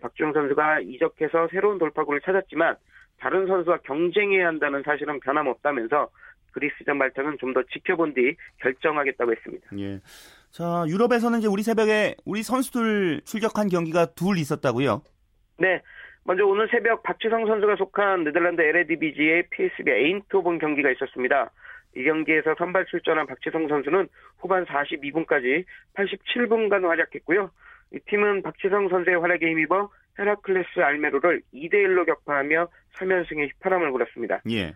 박주영 0.00 0.32
선수가 0.32 0.80
이적해서 0.80 1.48
새로운 1.50 1.78
돌파구를 1.78 2.20
찾았지만 2.20 2.76
다른 3.18 3.46
선수와 3.46 3.78
경쟁해야 3.78 4.46
한다는 4.46 4.82
사실은 4.84 5.18
변함없다면서 5.20 6.08
그리스전 6.52 6.98
발탁은 6.98 7.36
좀 7.38 7.52
더 7.52 7.62
지켜본 7.64 8.14
뒤 8.14 8.36
결정하겠다고 8.60 9.32
했습니다. 9.32 9.66
예. 9.78 10.00
자, 10.50 10.84
유럽에서는 10.86 11.38
이제 11.40 11.48
우리 11.48 11.62
새벽에 11.62 12.14
우리 12.24 12.42
선수들 12.42 13.20
출격한 13.24 13.68
경기가 13.68 14.06
둘 14.06 14.38
있었다고요? 14.38 15.02
네. 15.58 15.82
먼저 16.26 16.44
오늘 16.44 16.66
새벽 16.68 17.04
박지성 17.04 17.46
선수가 17.46 17.76
속한 17.76 18.24
네덜란드 18.24 18.60
LADBG의 18.60 19.44
PSV 19.48 19.92
에인토본 19.92 20.58
경기가 20.58 20.90
있었습니다. 20.90 21.52
이 21.94 22.02
경기에서 22.02 22.56
선발 22.58 22.86
출전한 22.86 23.28
박지성 23.28 23.68
선수는 23.68 24.08
후반 24.38 24.64
42분까지 24.64 25.64
87분간 25.94 26.82
활약했고요. 26.82 27.50
이 27.92 28.00
팀은 28.06 28.42
박지성 28.42 28.88
선수의 28.88 29.20
활약에 29.20 29.48
힘입어 29.48 29.88
헤라클레스 30.18 30.80
알메로를 30.80 31.42
2대1로 31.54 32.04
격파하며 32.04 32.68
3연승의 32.96 33.52
휘파람을 33.52 33.92
불었습니다. 33.92 34.42
예. 34.50 34.74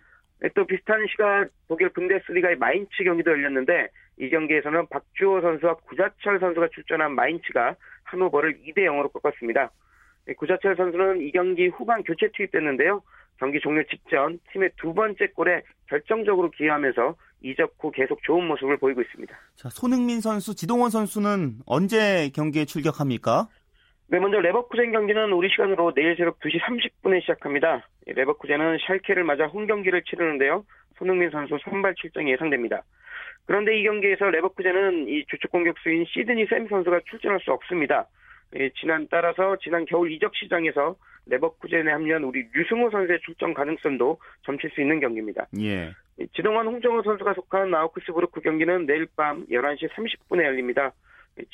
또 0.54 0.64
비슷한 0.64 1.04
시각 1.10 1.48
독일 1.66 1.88
분데스리가의 1.88 2.56
마인츠 2.56 3.02
경기도 3.02 3.32
열렸는데 3.32 3.88
이 4.18 4.30
경기에서는 4.30 4.86
박주호 4.88 5.40
선수와 5.40 5.74
구자철 5.88 6.38
선수가 6.38 6.68
출전한 6.68 7.12
마인츠가 7.16 7.74
한노버를 8.04 8.60
2대 8.62 8.84
0으로 8.84 9.12
꺾었습니다. 9.12 9.70
구자철 10.34 10.76
선수는 10.76 11.22
이 11.22 11.32
경기 11.32 11.68
후반 11.68 12.02
교체 12.02 12.28
투입됐는데요. 12.34 13.02
경기 13.38 13.58
종료 13.60 13.82
직전 13.84 14.38
팀의 14.52 14.70
두 14.76 14.92
번째 14.92 15.26
골에 15.28 15.62
결정적으로 15.88 16.50
기여하면서 16.50 17.16
이적 17.42 17.74
후 17.78 17.90
계속 17.90 18.22
좋은 18.22 18.46
모습을 18.46 18.76
보이고 18.76 19.00
있습니다. 19.00 19.34
자, 19.56 19.68
손흥민 19.70 20.20
선수, 20.20 20.54
지동원 20.54 20.90
선수는 20.90 21.60
언제 21.64 22.28
경기에 22.34 22.66
출격합니까? 22.66 23.48
네, 24.08 24.18
먼저 24.18 24.38
레버쿠젠 24.40 24.92
경기는 24.92 25.32
우리 25.32 25.48
시간으로 25.48 25.94
내일 25.94 26.16
새벽 26.16 26.38
2시 26.40 26.60
30분에 26.60 27.20
시작합니다. 27.22 27.86
레버쿠젠은 28.06 28.78
샬케를 28.86 29.24
맞아 29.24 29.46
홈 29.46 29.66
경기를 29.66 30.02
치르는데요. 30.02 30.64
손흥민 30.98 31.30
선수 31.30 31.56
선발 31.64 31.94
출장이 31.94 32.32
예상됩니다. 32.32 32.82
그런데 33.46 33.78
이 33.78 33.84
경기에서 33.84 34.26
레버쿠젠은 34.26 35.08
이 35.08 35.24
주축 35.26 35.50
공격수인 35.50 36.04
시드니 36.06 36.46
샘 36.46 36.68
선수가 36.68 37.00
출전할 37.08 37.40
수 37.40 37.52
없습니다. 37.52 38.06
예, 38.56 38.70
지난 38.80 39.06
따라서 39.10 39.56
지난 39.62 39.84
겨울 39.84 40.10
이적 40.12 40.32
시장에서 40.34 40.96
레버쿠젠에 41.26 41.90
합류한 41.90 42.24
우리 42.24 42.44
류승호 42.52 42.90
선수의 42.90 43.20
출전 43.24 43.54
가능성도 43.54 44.18
점칠 44.44 44.70
수 44.70 44.80
있는 44.80 45.00
경기입니다. 45.00 45.46
예. 45.60 45.92
지동환 46.34 46.66
홍정호 46.66 47.02
선수가 47.02 47.34
속한 47.34 47.74
아우크스부르크 47.74 48.40
경기는 48.40 48.86
내일 48.86 49.06
밤 49.16 49.46
11시 49.46 49.88
30분에 49.90 50.44
열립니다. 50.44 50.92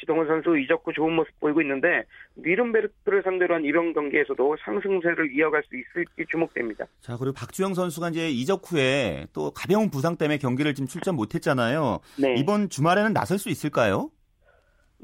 지동원 0.00 0.26
선수 0.26 0.58
이적 0.58 0.82
후 0.84 0.92
좋은 0.92 1.12
모습 1.12 1.38
보이고 1.38 1.60
있는데 1.60 2.02
니른베르크를 2.38 3.22
상대로 3.22 3.54
한 3.54 3.64
이번 3.64 3.92
경기에서도 3.92 4.56
상승세를 4.64 5.32
이어갈 5.36 5.62
수 5.64 5.76
있을지 5.76 6.24
주목됩니다. 6.30 6.86
자 7.00 7.16
그리고 7.16 7.34
박주영 7.34 7.74
선수가 7.74 8.08
이제 8.08 8.28
이적 8.28 8.62
후에 8.64 9.26
또 9.32 9.50
가벼운 9.52 9.90
부상 9.90 10.16
때문에 10.16 10.38
경기를 10.38 10.74
지금 10.74 10.88
출전 10.88 11.14
못했잖아요. 11.14 12.00
네. 12.18 12.34
이번 12.38 12.68
주말에는 12.68 13.12
나설 13.12 13.38
수 13.38 13.48
있을까요? 13.48 14.10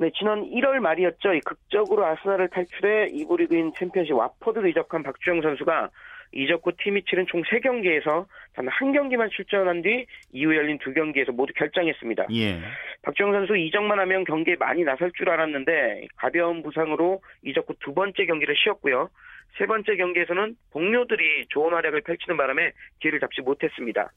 네, 0.02 0.10
지난 0.18 0.42
1월 0.42 0.80
말이었죠. 0.80 1.30
극적으로 1.44 2.04
아스날을 2.04 2.48
탈출해 2.48 3.10
이부 3.12 3.36
리그인 3.36 3.70
챔피언십 3.78 4.16
와퍼드로 4.16 4.66
이적한 4.66 5.04
박주영 5.04 5.42
선수가 5.42 5.90
이적 6.32 6.66
후 6.66 6.72
팀이 6.76 7.04
치른 7.04 7.24
총 7.28 7.40
3경기에서 7.42 8.26
단 8.56 8.66
한 8.66 8.92
경기만 8.92 9.30
출전한 9.30 9.80
뒤 9.82 10.04
이후 10.32 10.56
열린 10.56 10.78
두 10.78 10.92
경기에서 10.92 11.30
모두 11.30 11.52
결장했습니다. 11.54 12.26
예. 12.34 12.58
박주영 13.02 13.30
선수 13.30 13.56
이적만 13.56 14.00
하면 14.00 14.24
경기에 14.24 14.56
많이 14.58 14.82
나설 14.82 15.12
줄 15.12 15.30
알았는데 15.30 16.08
가벼운 16.16 16.64
부상으로 16.64 17.22
이적 17.44 17.68
후 17.68 17.74
두 17.78 17.94
번째 17.94 18.26
경기를 18.26 18.56
쉬었고요. 18.56 19.08
세 19.56 19.66
번째 19.66 19.94
경기에서는 19.94 20.56
동료들이 20.72 21.46
좋은 21.50 21.74
활약을 21.74 22.00
펼치는 22.00 22.36
바람에 22.36 22.72
기회를 22.98 23.20
잡지 23.20 23.40
못했습니다. 23.40 24.10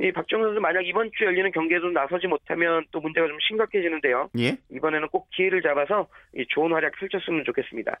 이 0.00 0.12
박주영 0.12 0.42
선수 0.42 0.60
만약 0.60 0.86
이번 0.86 1.10
주 1.16 1.24
열리는 1.24 1.50
경기에도 1.52 1.90
나서지 1.90 2.26
못하면 2.26 2.84
또 2.90 3.00
문제가 3.00 3.26
좀 3.26 3.38
심각해지는데요. 3.40 4.30
예. 4.38 4.56
이번에는 4.70 5.08
꼭 5.08 5.28
기회를 5.30 5.62
잡아서 5.62 6.08
이 6.34 6.44
좋은 6.48 6.72
활약 6.72 6.92
펼쳤으면 6.92 7.44
좋겠습니다. 7.44 7.98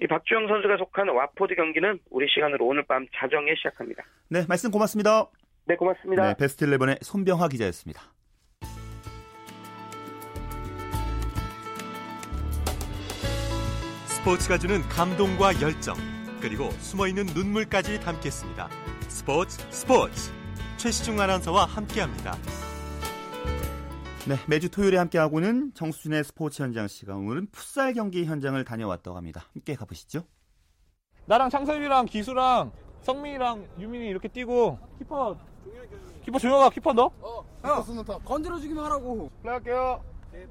이 0.00 0.06
박주영 0.06 0.48
선수가 0.48 0.76
속한 0.78 1.08
와포드 1.08 1.54
경기는 1.54 1.98
우리 2.10 2.26
시간으로 2.28 2.66
오늘 2.66 2.82
밤 2.84 3.06
자정에 3.14 3.54
시작합니다. 3.56 4.04
네, 4.28 4.44
말씀 4.48 4.70
고맙습니다. 4.70 5.26
네, 5.66 5.76
고맙습니다. 5.76 6.28
네, 6.28 6.34
베스트 6.38 6.66
11의 6.66 7.02
손병화 7.02 7.48
기자였습니다. 7.48 8.02
스포츠가 14.06 14.56
주는 14.56 14.80
감동과 14.82 15.60
열정, 15.60 15.96
그리고 16.40 16.70
숨어있는 16.70 17.26
눈물까지 17.34 18.00
담겠습니다. 18.00 18.68
스포츠 19.08 19.58
스포츠 19.70 20.41
최시중 20.82 21.20
아나운서와 21.20 21.66
함께합니다. 21.66 22.36
네, 24.26 24.34
매주 24.48 24.68
토요일에 24.68 24.98
함께하고는 24.98 25.74
정수진의 25.74 26.24
스포츠 26.24 26.60
현장 26.60 26.88
시간. 26.88 27.18
오늘은 27.18 27.46
풋살 27.52 27.94
경기 27.94 28.24
현장을 28.24 28.64
다녀왔다고 28.64 29.16
합니다. 29.16 29.44
함께 29.52 29.76
가보시죠. 29.76 30.24
나랑 31.26 31.50
창섭이랑 31.50 32.06
기수랑 32.06 32.72
성민이랑 33.02 33.64
유민이 33.78 34.08
이렇게 34.08 34.26
뛰고 34.26 34.76
키퍼 34.98 35.38
키퍼 36.24 36.40
조용아 36.40 36.70
키퍼 36.70 36.92
너? 36.94 37.12
어, 37.20 37.44
형, 37.62 38.04
건드려주기만 38.24 38.84
하라고. 38.86 39.30
플레이할게요. 39.40 40.04
네, 40.32 40.48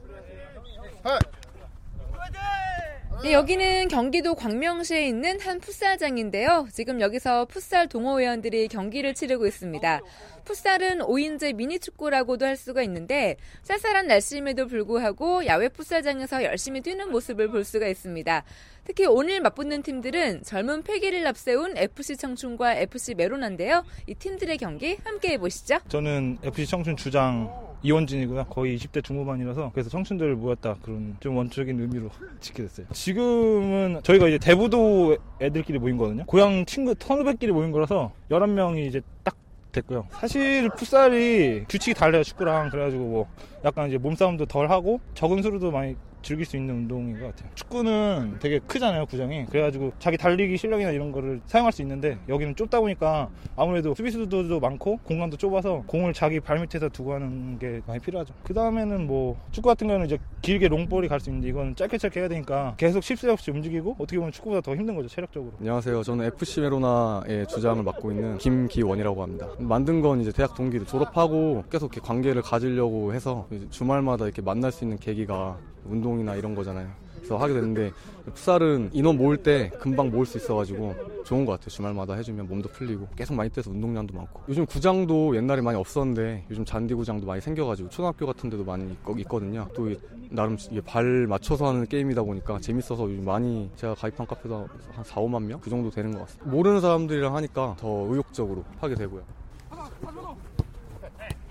여기는 3.29 3.87
경기도 3.87 4.33
광명시에 4.33 5.07
있는 5.07 5.39
한 5.39 5.59
풋살장인데요. 5.59 6.67
지금 6.71 6.99
여기서 6.99 7.45
풋살 7.45 7.87
동호회원들이 7.87 8.67
경기를 8.67 9.13
치르고 9.13 9.45
있습니다. 9.45 10.01
풋살은 10.43 10.99
5인제 10.99 11.53
미니축구라고도 11.53 12.45
할 12.45 12.57
수가 12.57 12.81
있는데 12.81 13.37
쌀쌀한 13.61 14.07
날씨임에도 14.07 14.67
불구하고 14.67 15.45
야외 15.45 15.69
풋살장에서 15.69 16.43
열심히 16.43 16.81
뛰는 16.81 17.11
모습을 17.11 17.49
볼 17.49 17.63
수가 17.63 17.87
있습니다. 17.87 18.43
특히 18.83 19.05
오늘 19.05 19.39
맞붙는 19.41 19.83
팀들은 19.83 20.43
젊은 20.43 20.81
패기를 20.83 21.25
앞세운 21.27 21.77
FC 21.77 22.17
청춘과 22.17 22.75
FC 22.75 23.13
메로나인데요. 23.15 23.83
이 24.07 24.15
팀들의 24.15 24.57
경기 24.57 24.97
함께 25.03 25.29
해보시죠. 25.33 25.79
저는 25.87 26.39
FC 26.43 26.65
청춘 26.65 26.97
주장 26.97 27.49
이원진이고요. 27.83 28.45
거의 28.45 28.77
20대 28.77 29.03
중후반이라서 29.03 29.71
그래서 29.73 29.89
청춘들 29.89 30.35
모였다 30.35 30.75
그런 30.81 31.15
좀 31.19 31.37
원적인 31.37 31.79
의미로 31.79 32.09
짓게 32.39 32.63
됐어요. 32.63 32.87
지금은 32.91 34.01
저희가 34.03 34.27
이제 34.27 34.37
대부도 34.37 35.17
애들끼리 35.41 35.79
모인 35.79 35.97
거거든요. 35.97 36.25
고향 36.25 36.65
친구 36.65 36.95
선후배끼리 36.99 37.51
모인 37.51 37.71
거라서 37.71 38.11
11명이 38.29 38.87
이제 38.87 39.01
딱 39.23 39.35
됐고요. 39.71 40.07
사실 40.11 40.69
풋살이 40.75 41.65
규칙이 41.69 41.93
달라요 41.93 42.23
축구랑 42.23 42.69
그래가지고 42.69 43.03
뭐 43.03 43.27
약간 43.63 43.87
이제 43.87 43.97
몸싸움도 43.97 44.45
덜 44.47 44.69
하고 44.69 44.99
적은 45.13 45.41
수로도 45.41 45.71
많이 45.71 45.95
즐길 46.21 46.45
수 46.45 46.57
있는 46.57 46.75
운동인 46.75 47.19
것 47.19 47.27
같아요. 47.27 47.49
축구는 47.55 48.37
되게 48.39 48.59
크잖아요, 48.59 49.05
구장이. 49.05 49.45
그래가지고 49.47 49.93
자기 49.99 50.17
달리기 50.17 50.57
실력이나 50.57 50.91
이런 50.91 51.11
거를 51.11 51.41
사용할 51.45 51.71
수 51.71 51.81
있는데 51.81 52.17
여기는 52.29 52.55
좁다 52.55 52.79
보니까 52.79 53.29
아무래도 53.55 53.93
수비수들도 53.95 54.59
많고 54.59 54.97
공간도 55.03 55.37
좁아서 55.37 55.83
공을 55.87 56.13
자기 56.13 56.39
발밑에서 56.39 56.89
두고 56.89 57.13
하는 57.13 57.57
게 57.59 57.81
많이 57.87 57.99
필요하죠. 57.99 58.33
그 58.43 58.53
다음에는 58.53 59.07
뭐 59.07 59.37
축구 59.51 59.69
같은 59.69 59.87
경우는 59.87 60.05
이제 60.07 60.17
길게 60.41 60.67
롱볼이 60.67 61.07
갈 61.07 61.21
수 61.21 61.29
있는데 61.29 61.49
이건 61.49 61.75
짧게 61.75 61.99
짧게 61.99 62.19
해야 62.19 62.27
되니까 62.29 62.73
계속 62.77 63.03
쉴새 63.03 63.29
없이 63.29 63.51
움직이고 63.51 63.95
어떻게 63.99 64.17
보면 64.17 64.31
축구보다 64.31 64.61
더 64.61 64.75
힘든 64.75 64.95
거죠, 64.95 65.07
체력적으로. 65.07 65.53
안녕하세요. 65.59 66.01
저는 66.01 66.25
FC 66.25 66.61
메로나의 66.61 67.47
주장을 67.47 67.83
맡고 67.83 68.11
있는 68.11 68.37
김기원이라고 68.39 69.21
합니다. 69.21 69.47
만든 69.59 70.01
건 70.01 70.19
이제 70.21 70.31
대학 70.31 70.55
동기들 70.55 70.87
졸업하고 70.87 71.63
계속 71.69 71.93
이렇게 71.93 72.01
관계를 72.05 72.41
가지려고 72.41 73.13
해서 73.13 73.47
주말마다 73.69 74.25
이렇게 74.25 74.41
만날 74.41 74.71
수 74.71 74.83
있는 74.83 74.97
계기가 74.97 75.57
운동이나 75.85 76.35
이런 76.35 76.55
거잖아요. 76.55 76.89
그래서 77.17 77.37
하게 77.37 77.53
됐는데 77.53 77.91
풋살은 78.33 78.89
인원 78.93 79.17
모을 79.17 79.37
때 79.37 79.69
금방 79.79 80.09
모을 80.09 80.25
수 80.25 80.37
있어가지고 80.37 80.95
좋은 81.23 81.45
것 81.45 81.53
같아요. 81.53 81.69
주말마다 81.69 82.15
해주면 82.15 82.47
몸도 82.47 82.69
풀리고 82.69 83.07
계속 83.15 83.35
많이 83.35 83.49
뛰어서 83.49 83.69
운동량도 83.69 84.15
많고 84.15 84.41
요즘 84.49 84.65
구장도 84.65 85.35
옛날에 85.35 85.61
많이 85.61 85.77
없었는데 85.77 86.45
요즘 86.49 86.65
잔디 86.65 86.93
구장도 86.93 87.27
많이 87.27 87.39
생겨가지고 87.39 87.89
초등학교 87.89 88.25
같은 88.25 88.49
데도 88.49 88.63
많이 88.63 88.95
있거든요. 89.19 89.67
또 89.75 89.89
나름 90.29 90.57
발 90.85 91.27
맞춰서 91.27 91.67
하는 91.67 91.85
게임이다 91.85 92.23
보니까 92.23 92.59
재밌어서 92.59 93.03
요즘 93.03 93.23
많이 93.23 93.69
제가 93.75 93.93
가입한 93.95 94.25
카페도 94.25 94.67
한 94.93 95.03
4, 95.03 95.21
5만 95.21 95.43
명? 95.43 95.59
그 95.59 95.69
정도 95.69 95.89
되는 95.89 96.11
것 96.13 96.21
같습니다. 96.21 96.49
모르는 96.49 96.81
사람들이랑 96.81 97.35
하니까 97.35 97.75
더 97.79 97.87
의욕적으로 98.09 98.63
하게 98.79 98.95
되고요. 98.95 99.21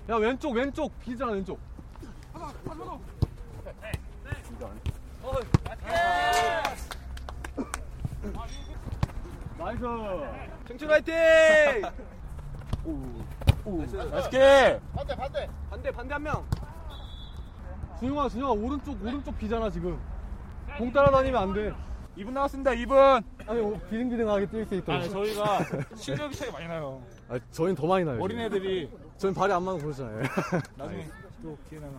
야, 0.09 0.15
왼쪽, 0.15 0.51
왼쪽. 0.51 0.91
비잖아, 0.99 1.31
왼쪽. 1.31 1.57
Nice. 9.57 9.81
청춘 10.67 10.89
화이팅! 10.89 11.13
맛있게. 14.11 14.79
반대 14.95 15.15
반대 15.15 15.49
반대 15.69 15.91
반대 15.91 16.13
한 16.13 16.23
명. 16.23 16.45
준영아 17.99 18.29
준영아 18.29 18.51
오른쪽 18.53 19.01
오른쪽 19.03 19.37
비잖아 19.37 19.69
지금. 19.69 19.99
공 20.77 20.91
따라다니면 20.91 21.41
안 21.41 21.53
돼. 21.53 21.71
2분 22.17 22.31
나왔습니다. 22.31 22.71
2분. 22.71 23.23
아니 23.47 23.59
어, 23.61 23.79
비등비등하게 23.89 24.45
뛸 24.47 24.65
수 24.65 24.75
있도록. 24.75 25.01
아니 25.01 25.09
저희가 25.09 25.59
실력이 25.95 26.35
차이 26.35 26.51
많이 26.51 26.67
나요. 26.67 27.01
아, 27.29 27.37
저희는 27.51 27.75
더 27.75 27.85
많이 27.87 28.03
나요. 28.03 28.21
어린애들이 28.21 28.89
저희는 29.17 29.39
발이 29.39 29.53
안 29.53 29.63
맞는 29.63 29.81
그러잖아요. 29.81 30.23
나중에 30.75 31.07
또 31.43 31.57
기회 31.69 31.79
나면 31.79 31.95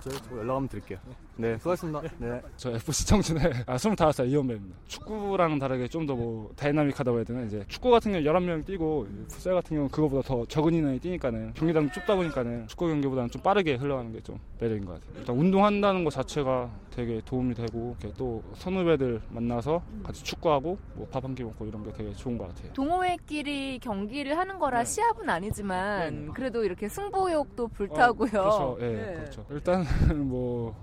저희 0.00 0.14
저 0.28 0.36
연락 0.36 0.54
한번 0.56 0.68
드릴게요. 0.68 0.98
네, 1.04 1.14
수고하셨습니다. 1.58 2.02
네. 2.18 2.40
저 2.56 2.70
FC 2.72 3.06
청춘의 3.06 3.52
아, 3.66 3.76
25살 3.76 4.28
이현배입니다. 4.28 4.76
축구랑 4.86 5.58
다르게 5.58 5.88
좀 5.88 6.06
더 6.06 6.14
뭐 6.16 6.50
다이나믹하다고 6.56 7.18
해야 7.18 7.24
되나 7.24 7.42
이제 7.42 7.64
축구 7.68 7.90
같은 7.90 8.12
경우 8.12 8.24
11명 8.24 8.64
뛰고 8.64 9.06
풋살 9.28 9.54
같은 9.54 9.76
경우 9.76 9.88
그거보다 9.88 10.26
더 10.26 10.44
적은 10.46 10.72
인원이 10.74 10.98
뛰니까는 11.00 11.52
경기장 11.54 11.90
좁다 11.90 12.14
보니까는 12.16 12.66
축구 12.68 12.86
경기보다는 12.88 13.28
좀 13.30 13.42
빠르게 13.42 13.74
흘러가는 13.74 14.12
게 14.12 14.20
좀 14.22 14.38
매력인 14.58 14.86
것 14.86 14.94
같아요. 14.94 15.18
일단 15.18 15.36
운동한다는 15.36 16.02
것 16.04 16.10
자체가 16.10 16.70
되게 16.90 17.20
도움이 17.24 17.54
되고 17.54 17.94
이렇게 18.00 18.14
또 18.16 18.42
선후배들 18.54 19.20
만나서 19.28 19.82
같이 20.02 20.24
축구하고 20.24 20.78
뭐 20.94 21.06
밥 21.10 21.22
한 21.24 21.34
끼 21.34 21.44
먹고 21.44 21.66
이런 21.66 21.84
게 21.84 21.92
되게 21.92 22.12
좋은 22.14 22.38
것 22.38 22.48
같아요. 22.48 22.72
동호회끼리 22.72 23.78
경기를 23.80 24.38
하는 24.38 24.58
거라 24.58 24.78
네. 24.78 24.84
시합은 24.86 25.28
아니지만 25.28 25.98
네, 26.00 26.10
네. 26.22 26.28
그래도 26.32 26.64
이렇게 26.64 26.88
승부욕도 26.88 27.68
불타고요. 27.68 28.30
그렇죠. 28.30 28.78
예, 28.80 28.86
네. 28.86 29.14
그렇죠. 29.16 29.44
일단 29.50 29.84
뭐 30.28 30.74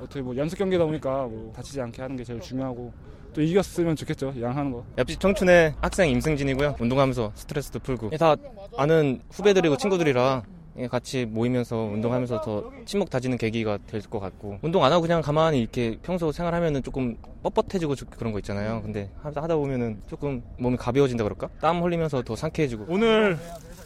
어떻게 0.00 0.20
뭐 0.20 0.36
연습 0.36 0.56
경기다 0.58 0.84
보니까 0.84 1.26
뭐 1.26 1.52
다치지 1.54 1.80
않게 1.80 2.00
하는 2.02 2.16
게 2.16 2.24
제일 2.24 2.40
중요하고 2.40 2.92
또 3.34 3.42
이겼으면 3.42 3.94
좋겠죠. 3.96 4.34
양하는 4.40 4.72
거. 4.72 4.84
옆집 4.96 5.20
청춘의 5.20 5.74
학생 5.80 6.10
임승진이고요. 6.10 6.76
운동하면서 6.80 7.32
스트레스도 7.34 7.78
풀고 7.80 8.10
다 8.10 8.36
아는 8.76 9.20
후배들이고 9.30 9.76
친구들이라 9.76 10.42
같이 10.90 11.26
모이면서 11.26 11.76
운동하면서 11.76 12.40
더 12.40 12.70
친목 12.84 13.10
다지는 13.10 13.36
계기가 13.36 13.78
될 13.88 14.00
것 14.08 14.20
같고 14.20 14.58
운동 14.62 14.84
안 14.84 14.92
하고 14.92 15.02
그냥 15.02 15.20
가만히 15.20 15.60
이렇게 15.60 15.98
평소 16.02 16.30
생활하면은 16.30 16.82
조금 16.84 17.16
뻣뻣해지고 17.42 17.96
좀 17.96 18.08
그런 18.10 18.32
거 18.32 18.38
있잖아요. 18.38 18.80
근데 18.82 19.10
하다 19.22 19.42
하다 19.42 19.56
보면은 19.56 20.00
조금 20.08 20.42
몸이 20.58 20.76
가벼워진다 20.76 21.24
그럴까? 21.24 21.48
땀 21.60 21.82
흘리면서 21.82 22.22
더 22.22 22.36
상쾌해지고 22.36 22.86
오늘 22.88 23.36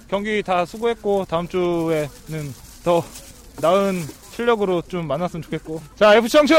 경기 0.09 0.43
다 0.43 0.65
수고했고 0.67 1.25
다음 1.25 1.49
주에는 1.49 2.13
더 2.85 3.03
나은 3.63 3.95
실력으로 4.47 4.83
좀 4.83 5.07
만났으면 5.07 5.43
좋겠고 5.43 5.81
자 5.95 6.15
FC 6.17 6.29
청춘 6.33 6.57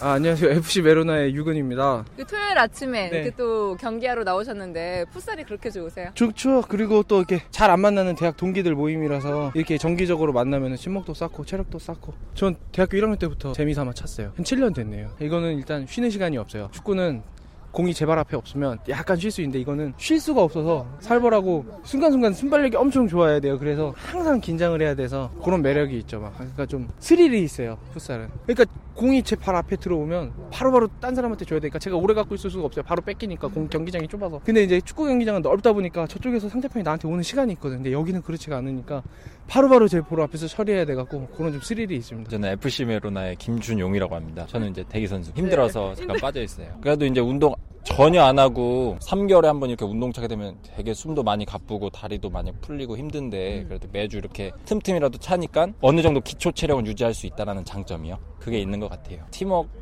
아, 0.00 0.12
안녕하세요. 0.12 0.52
FC 0.52 0.82
메로나의 0.82 1.34
유근입니다. 1.34 2.04
그 2.16 2.24
토요일 2.24 2.56
아침에 2.56 3.10
네. 3.10 3.16
이렇게 3.16 3.30
또 3.36 3.76
경기하러 3.80 4.22
나오셨는데 4.22 5.06
풋살이 5.12 5.42
그렇게 5.42 5.70
좋으세요? 5.70 6.10
좋죠. 6.14 6.62
그리고 6.68 7.02
또 7.02 7.16
이렇게 7.18 7.40
잘 7.50 7.68
안 7.68 7.80
만나는 7.80 8.14
대학 8.14 8.36
동기들 8.36 8.74
모임이라서 8.76 9.52
이렇게 9.54 9.76
정기적으로 9.76 10.32
만나면 10.32 10.76
친목도 10.76 11.14
쌓고 11.14 11.44
체력도 11.44 11.80
쌓고. 11.80 12.14
전 12.34 12.54
대학교 12.70 12.96
1학년 12.96 13.18
때부터 13.18 13.52
재미삼아 13.52 13.92
찼어요. 13.94 14.32
한 14.36 14.44
7년 14.44 14.72
됐네요. 14.74 15.10
이거는 15.20 15.56
일단 15.58 15.84
쉬는 15.88 16.10
시간이 16.10 16.38
없어요. 16.38 16.68
축구는 16.72 17.22
공이 17.78 17.94
제 17.94 18.06
발 18.06 18.18
앞에 18.18 18.36
없으면 18.36 18.78
약간 18.88 19.16
쉴 19.16 19.30
수 19.30 19.40
있는데 19.40 19.60
이거는 19.60 19.92
쉴 19.98 20.18
수가 20.18 20.42
없어서 20.42 20.84
살벌하고 20.98 21.64
순간순간 21.84 22.32
순발력이 22.32 22.76
엄청 22.76 23.06
좋아야 23.06 23.38
돼요. 23.38 23.56
그래서 23.56 23.94
항상 23.94 24.40
긴장을 24.40 24.82
해야 24.82 24.96
돼서 24.96 25.30
그런 25.44 25.62
매력이 25.62 25.96
있죠. 26.00 26.18
막 26.18 26.34
그러니까 26.36 26.66
좀 26.66 26.88
스릴이 26.98 27.40
있어요. 27.44 27.78
풋살은. 27.92 28.30
그러니까 28.46 28.64
공이 28.94 29.22
제 29.22 29.36
발 29.36 29.54
앞에 29.54 29.76
들어오면 29.76 30.32
바로바로 30.50 30.88
딴 31.00 31.14
사람한테 31.14 31.44
줘야 31.44 31.60
되니까 31.60 31.78
제가 31.78 31.96
오래 31.96 32.14
갖고 32.14 32.34
있을 32.34 32.50
수가 32.50 32.64
없어요. 32.64 32.82
바로 32.82 33.00
뺏기니까 33.00 33.46
공 33.46 33.68
경기장이 33.68 34.08
좁아서. 34.08 34.40
근데 34.44 34.64
이제 34.64 34.80
축구 34.80 35.04
경기장은 35.06 35.42
넓다 35.42 35.72
보니까 35.72 36.08
저쪽에서 36.08 36.48
상대편이 36.48 36.82
나한테 36.82 37.06
오는 37.06 37.22
시간이 37.22 37.52
있거든. 37.52 37.76
근데 37.76 37.92
여기는 37.92 38.22
그렇지가 38.22 38.56
않으니까 38.56 39.04
바로바로 39.46 39.86
제볼 39.86 40.20
앞에서 40.22 40.48
처리해야 40.48 40.84
돼 40.84 40.96
갖고 40.96 41.28
그런 41.28 41.52
좀 41.52 41.60
스릴이 41.60 41.94
있습니다. 41.96 42.28
저는 42.28 42.48
FC 42.54 42.86
메로나의 42.86 43.36
김준용이라고 43.36 44.16
합니다. 44.16 44.46
저는 44.48 44.70
이제 44.72 44.84
대기 44.88 45.06
선수 45.06 45.30
힘들어서 45.36 45.94
잠깐 45.94 46.16
빠져 46.20 46.42
있어요. 46.42 46.76
그래도 46.80 47.06
이제 47.06 47.20
운동 47.20 47.54
전혀 47.96 48.22
안 48.22 48.38
하고 48.38 48.96
3개월에 49.00 49.44
한 49.46 49.58
번 49.60 49.70
이렇게 49.70 49.84
운동 49.84 50.12
차게 50.12 50.28
되면 50.28 50.56
되게 50.76 50.94
숨도 50.94 51.22
많이 51.24 51.44
가쁘고 51.44 51.90
다리도 51.90 52.30
많이 52.30 52.52
풀리고 52.60 52.96
힘든데 52.96 53.64
그래도 53.66 53.88
매주 53.92 54.18
이렇게 54.18 54.52
틈틈이라도 54.66 55.18
차니까 55.18 55.68
어느 55.80 56.00
정도 56.02 56.20
기초 56.20 56.52
체력은 56.52 56.86
유지할 56.86 57.12
수 57.14 57.26
있다라는 57.26 57.64
장점이요. 57.64 58.16
그게 58.38 58.58
있는 58.60 58.78
것 58.78 58.88
같아요. 58.88 59.18
팀워크가 59.32 59.72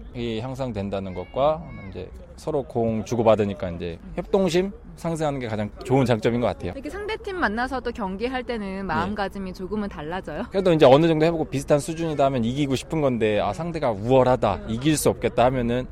향상된다는 0.40 1.12
것과 1.12 1.62
이제 1.90 2.08
서로 2.36 2.62
공 2.62 3.04
주고받으니까 3.04 3.70
이제 3.72 3.98
협동심 4.14 4.72
상승하는 4.96 5.38
게 5.40 5.46
가장 5.48 5.70
좋은 5.84 6.06
장점인 6.06 6.40
것 6.40 6.46
같아요. 6.46 6.72
이렇게 6.72 6.88
상대팀 6.88 7.36
만나서도 7.36 7.92
경기할 7.92 8.42
때는 8.44 8.86
마음가짐이 8.86 9.52
조금은 9.52 9.90
달라져요? 9.90 10.44
그래도 10.50 10.72
이제 10.72 10.86
어느 10.86 11.06
정도 11.06 11.26
해보고 11.26 11.44
비슷한 11.46 11.78
수준이다 11.78 12.24
하면 12.26 12.44
이기고 12.44 12.76
싶은 12.76 13.02
건데 13.02 13.40
아 13.40 13.52
상대가 13.52 13.90
우월하다 13.90 14.60
이길 14.68 14.96
수 14.96 15.10
없겠다 15.10 15.44
하면은 15.46 15.86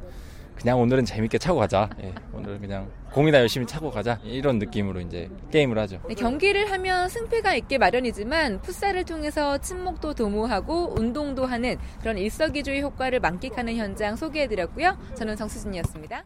그냥 0.57 0.81
오늘은 0.81 1.05
재밌게 1.05 1.38
차고 1.38 1.59
가자. 1.59 1.90
예, 2.03 2.14
오늘 2.33 2.59
그냥 2.59 2.90
공이나 3.12 3.38
열심히 3.38 3.67
차고 3.67 3.90
가자 3.90 4.19
이런 4.25 4.59
느낌으로 4.59 5.01
이제 5.01 5.29
게임을 5.51 5.79
하죠. 5.79 6.01
네, 6.09 6.14
경기를 6.14 6.71
하면 6.71 7.09
승패가 7.09 7.55
있게 7.57 7.79
마련이지만 7.79 8.61
풋살을 8.62 9.05
통해서 9.05 9.59
친목도 9.59 10.14
도모하고 10.14 10.95
운동도 10.99 11.47
하는 11.47 11.77
그런 12.01 12.19
일석이조의 12.19 12.83
효과를 12.83 13.21
만끽하는 13.21 13.77
현장 13.77 14.17
소개해드렸고요. 14.17 14.99
저는 15.14 15.37
정수진이었습니다. 15.37 16.25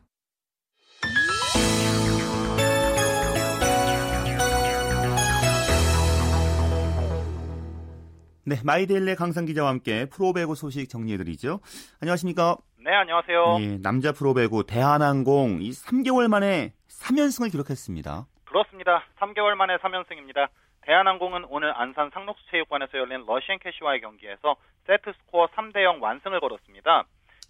네, 8.49 8.59
마이데일리 8.64 9.14
강상 9.14 9.45
기자와 9.45 9.69
함께 9.69 10.07
프로배구 10.07 10.55
소식 10.55 10.88
정리해드리죠. 10.88 11.61
안녕하십니까? 12.01 12.57
네, 12.81 12.95
안녕하세요. 12.95 13.57
예, 13.61 13.79
남자 13.83 14.12
프로배구 14.12 14.64
대한항공 14.64 15.59
이 15.62 15.71
3개월 15.71 16.29
만에 16.29 16.73
3연승을 16.88 17.51
기록했습니다. 17.51 18.27
그렇습니다. 18.45 19.05
3개월 19.19 19.57
만에 19.57 19.77
3연승입니다. 19.79 20.49
대한항공은 20.83 21.47
오늘 21.49 21.73
안산 21.77 22.11
상록수체육관에서 22.11 22.99
열린 22.99 23.25
러시앤캐시와의 23.27 24.01
경기에서 24.01 24.55
세트 24.87 25.12
스코어 25.12 25.49
3대 25.49 25.83
0 25.83 26.01
완승을 26.01 26.38
거뒀습니다. 26.38 27.05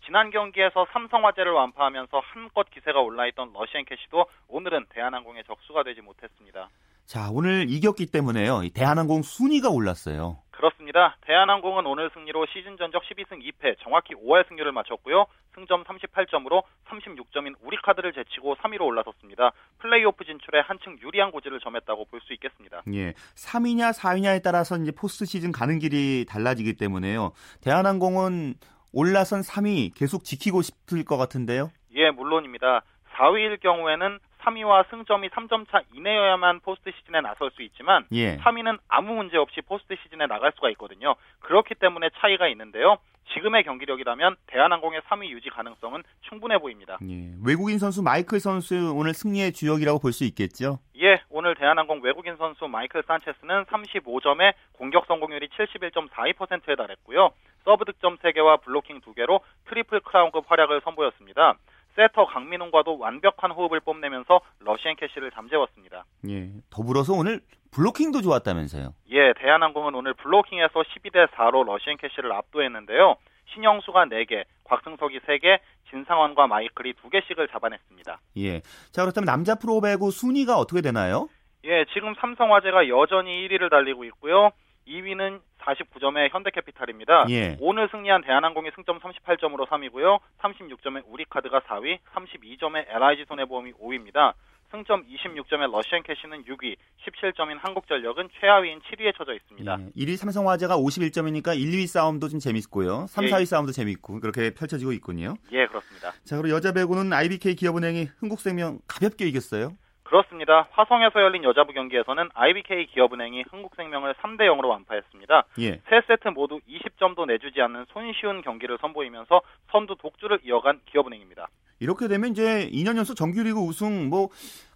지난 0.07 0.31
경기에서 0.31 0.87
삼성화재를 0.93 1.53
완파하면서 1.53 2.21
한껏 2.25 2.71
기세가 2.71 2.99
올라있던 3.01 3.53
러시앤캐시도 3.53 4.25
오늘은 4.49 4.87
대한항공의 4.89 5.45
적수가 5.45 5.83
되지 5.83 6.01
못했습니다. 6.01 6.71
자, 7.09 7.31
오늘 7.33 7.71
이겼기 7.71 8.11
때문에요. 8.13 8.65
이 8.65 8.71
대한항공 8.71 9.23
순위가 9.23 9.71
올랐어요. 9.71 10.43
그렇습니다. 10.51 11.17
대한항공은 11.23 11.87
오늘 11.87 12.11
승리로 12.13 12.45
시즌 12.53 12.77
전적 12.77 13.03
12승 13.05 13.41
2패, 13.41 13.77
정확히 13.83 14.15
5할 14.15 14.47
승률을 14.47 14.73
마쳤고요. 14.73 15.25
승점 15.55 15.85
38점으로 15.85 16.65
36점인 16.87 17.55
우리카드를 17.63 18.13
제치고 18.13 18.57
3위로 18.57 18.83
올라섰습니다. 18.83 19.53
플레이오프 19.79 20.23
진출에 20.27 20.61
한층 20.61 20.99
유리한 21.01 21.31
고지를 21.31 21.61
점했다고 21.61 22.05
볼 22.11 22.21
수 22.21 22.35
있겠습니다. 22.35 22.83
예. 22.93 23.15
3위냐 23.37 23.95
4위냐에 23.99 24.43
따라서 24.43 24.77
이제 24.77 24.93
포스트 24.93 25.25
시즌 25.25 25.51
가는 25.51 25.79
길이 25.79 26.27
달라지기 26.29 26.75
때문에요. 26.77 27.33
대한항공은 27.63 28.55
올라선 28.93 29.41
3위 29.41 29.95
계속 29.97 30.25
지키고 30.25 30.61
싶을 30.61 31.07
것 31.07 31.17
같은데요. 31.17 31.71
예, 31.95 32.11
물론입니다. 32.11 32.83
4위일 33.17 33.61
경우에는 33.63 34.19
3위와 34.43 34.89
승점이 34.91 35.29
3점 35.31 35.69
차 35.71 35.81
이내여야만 35.93 36.61
포스트 36.61 36.91
시즌에 36.93 37.21
나설 37.21 37.51
수 37.51 37.63
있지만 37.63 38.05
예. 38.13 38.37
3위는 38.39 38.79
아무 38.89 39.15
문제 39.15 39.37
없이 39.37 39.61
포스트 39.63 39.97
시즌에 40.03 40.27
나갈 40.27 40.53
수가 40.55 40.71
있거든요. 40.71 41.15
그렇기 41.41 41.75
때문에 41.75 42.11
차이가 42.19 42.49
있는데요. 42.49 42.99
지금의 43.35 43.63
경기력이라면 43.65 44.37
대한항공의 44.47 45.03
3위 45.03 45.29
유지 45.29 45.51
가능성은 45.51 46.03
충분해 46.23 46.59
보입니다. 46.59 46.97
예. 47.07 47.33
외국인 47.45 47.79
선수 47.79 48.03
마이클 48.03 48.41
선수 48.41 48.95
오늘 48.97 49.13
승리의 49.13 49.53
주역이라고 49.53 49.99
볼 50.01 50.13
수 50.13 50.25
있겠죠. 50.25 50.79
예, 51.01 51.21
오늘 51.29 51.55
대한항공 51.55 52.01
외국인 52.03 52.37
선수 52.37 52.67
마이클 52.67 53.03
산체스는 53.07 53.65
35점에 53.67 54.55
공격 54.73 55.05
성공률이 55.07 55.49
71.42%에 55.49 56.75
달했고요. 56.75 57.31
서브 57.65 57.85
득점 57.85 58.17
3개와 58.17 58.63
블로킹 58.63 59.01
2개로 59.03 59.41
트리플 59.69 60.01
크라운급 60.01 60.51
활약을 60.51 60.81
선보였습니다. 60.85 61.55
세터 61.99 62.27
강민웅과도 62.27 62.97
완벽한 62.99 63.51
호흡을 63.51 63.81
뽐내면서 63.81 64.41
러시앤캐시를 64.61 65.33
잠재웠습니다. 65.33 66.05
예. 66.29 66.49
더불어서 66.71 67.13
오늘 67.13 67.41
블로킹도 67.73 68.23
좋았다면서요. 68.23 68.95
예, 69.11 69.33
대한항공은 69.37 69.97
오늘 69.97 70.15
블로킹에서 70.15 70.75
12대 70.75 71.27
4로 71.31 71.67
러시앤캐시를 71.67 72.33
압도했는데요. 72.33 73.17
신영수가 73.53 74.05
4개, 74.07 74.45
곽승석이 74.65 75.19
3개, 75.21 75.59
진상헌과 75.91 76.47
마이클이 76.47 76.93
2개씩을 76.93 77.51
잡아냈습니다. 77.51 78.21
예. 78.37 78.61
자, 78.93 79.03
그렇다면 79.03 79.27
남자 79.27 79.57
프로배구 79.57 80.13
순위가 80.13 80.57
어떻게 80.57 80.81
되나요? 80.81 81.29
예, 81.65 81.85
지금 81.93 82.15
삼성화재가 82.15 82.89
여전히 82.89 83.49
1위를 83.49 83.71
달리고 83.71 84.05
있고요. 84.05 84.51
2위는 84.89 85.41
49점의 85.61 86.33
현대캐피탈입니다. 86.33 87.27
예. 87.31 87.57
오늘 87.61 87.89
승리한 87.91 88.23
대한항공이 88.23 88.71
승점 88.75 89.01
38점으로 89.01 89.67
3위고요. 89.69 90.21
36점의 90.41 91.03
우리카드가 91.07 91.61
4위, 91.61 91.99
32점의 92.15 92.87
LIG 92.89 93.27
손해보험이 93.29 93.73
5위입니다. 93.73 94.33
승점 94.71 95.05
26점의 95.07 95.71
러시앤캐시는 95.71 96.45
6위, 96.45 96.77
17점인 97.07 97.59
한국전력은 97.59 98.29
최하위인 98.39 98.81
7위에 98.81 99.17
처져 99.17 99.35
있습니다. 99.35 99.79
예. 99.81 100.05
1위 100.05 100.17
삼성화재가 100.17 100.77
51점이니까 100.77 101.59
1, 101.59 101.71
2위 101.71 101.87
싸움도 101.87 102.29
좀 102.29 102.39
재밌고요. 102.39 103.07
3, 103.09 103.25
예. 103.25 103.31
4위 103.31 103.47
싸움도 103.47 103.73
재밌고 103.73 104.21
그렇게 104.21 104.53
펼쳐지고 104.53 104.93
있군요. 104.93 105.37
예, 105.53 105.67
그렇습니다. 105.67 106.13
자, 106.25 106.37
그리고 106.37 106.55
여자 106.55 106.73
배구는 106.73 107.13
IBK 107.13 107.55
기업은행이 107.55 108.09
흥국생명 108.19 108.81
가볍게 108.87 109.27
이겼어요. 109.27 109.73
그렇습니다. 110.09 110.69
화성에서 110.73 111.21
열린 111.21 111.45
여자부 111.45 111.75
경기에서는 111.75 112.31
IBK 112.33 112.87
기업은행이 112.87 113.45
흥국생명을 113.51 114.15
3대 114.15 114.41
0으로 114.41 114.69
완파했습니다. 114.71 115.45
예. 115.61 115.73
세 115.89 116.01
세트 116.07 116.29
모두 116.29 116.61
20점도 116.67 117.27
내주지 117.27 117.61
않는 117.61 117.85
손쉬운 117.93 118.41
경기를 118.41 118.79
선보이면서 118.81 119.43
선두 119.71 119.97
독주를 119.97 120.39
이어간 120.45 120.81
기업은행입니다. 120.87 121.49
이렇게 121.81 122.09
되면 122.09 122.31
이제 122.31 122.69
2년 122.73 122.97
연속 122.97 123.15
정규리그 123.17 123.61
우승 123.61 124.09
뭐 124.09 124.29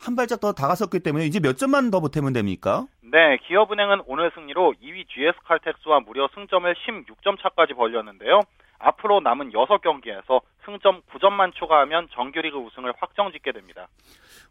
한 0.04 0.16
발짝 0.16 0.40
더 0.40 0.52
다가섰기 0.52 0.98
때문에 1.00 1.26
이제 1.26 1.38
몇 1.38 1.56
점만 1.56 1.90
더 1.92 2.00
보태면 2.00 2.32
됩니까? 2.32 2.86
네, 3.02 3.38
기업은행은 3.46 4.02
오늘 4.06 4.32
승리로 4.34 4.74
2위 4.82 5.06
GS칼텍스와 5.08 6.00
무려 6.00 6.28
승점을 6.34 6.74
16점 6.74 7.40
차까지 7.40 7.74
벌렸는데요. 7.74 8.40
앞으로 8.82 9.20
남은 9.20 9.52
6경기에서 9.52 10.42
승점 10.64 11.02
9점만 11.12 11.54
추가하면 11.54 12.08
정규리그 12.12 12.56
우승을 12.58 12.92
확정짓게 12.98 13.52
됩니다. 13.52 13.88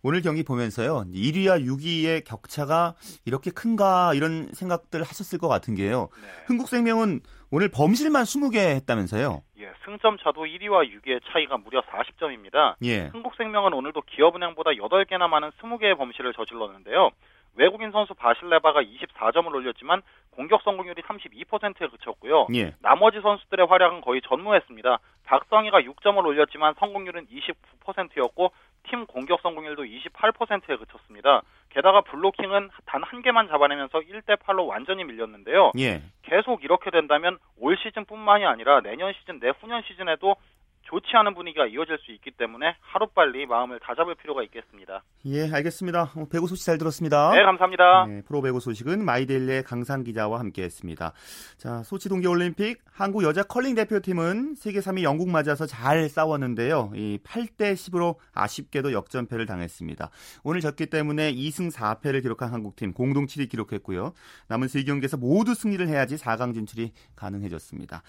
오늘 0.03 0.21
경기 0.21 0.43
보면서요. 0.43 1.05
1위와 1.13 1.63
6위의 1.65 2.25
격차가 2.25 2.95
이렇게 3.25 3.51
큰가 3.51 4.13
이런 4.15 4.51
생각들 4.53 5.01
하셨을 5.01 5.37
것 5.39 5.47
같은 5.47 5.75
게요. 5.75 6.09
네. 6.21 6.27
흥국생명은 6.47 7.19
오늘 7.51 7.69
범실만 7.69 8.23
20개 8.23 8.57
했다면서요. 8.57 9.43
예, 9.59 9.71
승점 9.85 10.17
차도 10.17 10.45
1위와 10.45 10.89
6위의 10.89 11.19
차이가 11.31 11.57
무려 11.57 11.81
40점입니다. 11.81 12.75
예. 12.83 13.07
흥국생명은 13.07 13.73
오늘도 13.73 14.01
기업은행보다 14.01 14.71
8개나 14.71 15.27
많은 15.27 15.51
20개의 15.61 15.97
범실을 15.97 16.33
저질렀는데요. 16.33 17.11
외국인 17.55 17.91
선수 17.91 18.13
바실레바가 18.13 18.81
24점을 18.81 19.53
올렸지만 19.53 20.01
공격 20.31 20.61
성공률이 20.63 21.01
32%에 21.01 21.87
그쳤고요. 21.87 22.47
예. 22.55 22.73
나머지 22.81 23.19
선수들의 23.21 23.67
활약은 23.67 24.01
거의 24.01 24.21
전무했습니다. 24.21 24.99
박성희가 25.25 25.81
6점을 25.81 26.25
올렸지만 26.25 26.73
성공률은 26.79 27.27
29%였고 27.27 28.51
팀 28.89 29.05
공격 29.05 29.41
성공률도 29.41 29.83
28%에 29.83 30.77
그쳤습니다. 30.77 31.41
게다가 31.69 32.01
블로킹은 32.01 32.69
단 32.85 33.01
한 33.03 33.21
개만 33.21 33.49
잡아내면서 33.49 33.99
1대 33.99 34.37
8로 34.37 34.67
완전히 34.67 35.03
밀렸는데요. 35.03 35.71
예. 35.79 36.01
계속 36.23 36.63
이렇게 36.63 36.89
된다면 36.91 37.37
올 37.59 37.75
시즌뿐만이 37.77 38.45
아니라 38.45 38.79
내년 38.81 39.11
시즌, 39.13 39.39
내후년 39.39 39.83
시즌에도 39.83 40.35
좋지 40.83 41.07
않은 41.13 41.33
분위기가 41.35 41.65
이어질 41.65 41.97
수 41.99 42.11
있기 42.11 42.31
때문에 42.31 42.75
하루빨리 42.81 43.45
마음을 43.45 43.79
다잡을 43.79 44.15
필요가 44.15 44.43
있겠습니다. 44.43 45.03
예, 45.25 45.49
알겠습니다. 45.51 46.11
어, 46.15 46.25
배구 46.31 46.47
소식 46.47 46.65
잘 46.65 46.77
들었습니다. 46.77 47.31
네, 47.31 47.43
감사합니다. 47.43 48.05
네, 48.07 48.21
프로 48.23 48.41
배구 48.41 48.59
소식은 48.59 49.05
마이데일리의 49.05 49.63
강산 49.63 50.03
기자와 50.03 50.39
함께했습니다. 50.39 51.13
자, 51.57 51.83
소치 51.83 52.09
동계올림픽 52.09 52.81
한국 52.91 53.23
여자 53.23 53.43
컬링 53.43 53.75
대표팀은 53.75 54.55
세계 54.55 54.79
3위 54.79 55.03
영국 55.03 55.29
맞아서 55.29 55.65
잘 55.65 56.09
싸웠는데요. 56.09 56.91
이 56.95 57.19
8대 57.23 57.73
10으로 57.73 58.17
아쉽게도 58.33 58.91
역전패를 58.91 59.45
당했습니다. 59.45 60.09
오늘 60.43 60.61
졌기 60.61 60.87
때문에 60.87 61.33
2승 61.33 61.71
4패를 61.73 62.21
기록한 62.21 62.51
한국팀 62.51 62.93
공동 62.93 63.25
7위 63.27 63.49
기록했고요. 63.49 64.13
남은 64.49 64.67
3경기에서 64.67 65.19
모두 65.19 65.53
승리를 65.53 65.87
해야지 65.87 66.15
4강 66.17 66.53
진출이 66.53 66.91
가능해졌습니다. 67.15 68.03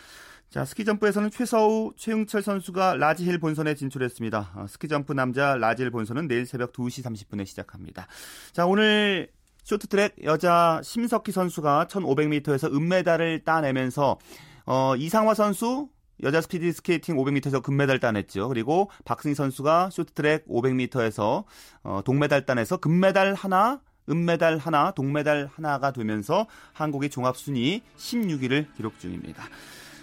자, 0.53 0.67
스키 0.67 0.85
점프에서는 0.85 1.31
최서우, 1.31 1.95
최흥철 1.97 2.43
선수가 2.43 2.97
라지힐 2.97 3.39
본선에 3.39 3.75
진출했습니다. 3.75 4.51
어, 4.55 4.67
스키 4.69 4.87
점프 4.87 5.15
남자 5.15 5.57
라지힐 5.57 5.91
본선은 5.91 6.29
내일 6.29 6.45
새벽 6.45 6.75
2시 6.75 7.03
30분에 7.03 7.47
시작합니다. 7.47 8.07
자, 8.53 8.67
오늘 8.67 9.31
쇼트트랙 9.65 10.17
여자 10.25 10.79
심석희 10.85 11.33
선수가 11.33 11.87
1500m에서 11.89 12.71
은메달을 12.71 13.45
따내면서 13.45 14.19
어, 14.67 14.95
이상화 14.95 15.33
선수 15.33 15.89
여자 16.23 16.43
스피드 16.43 16.71
스케이팅 16.71 17.17
500m에서 17.17 17.63
금메달 17.63 17.99
따냈죠. 17.99 18.49
그리고 18.49 18.91
박승희 19.07 19.35
선수가 19.35 19.89
쇼트트랙 19.89 20.47
500m에서 20.49 21.45
어, 21.83 22.03
동메달 22.05 22.45
따내서 22.45 22.77
금메달 22.77 23.33
하나, 23.33 23.81
은메달 24.11 24.59
하나, 24.59 24.91
동메달 24.91 25.49
하나가 25.51 25.93
되면서 25.93 26.47
한국의 26.75 27.09
종합순위 27.09 27.81
16위를 27.97 28.67
기록 28.77 29.01
중입니다. 29.01 29.45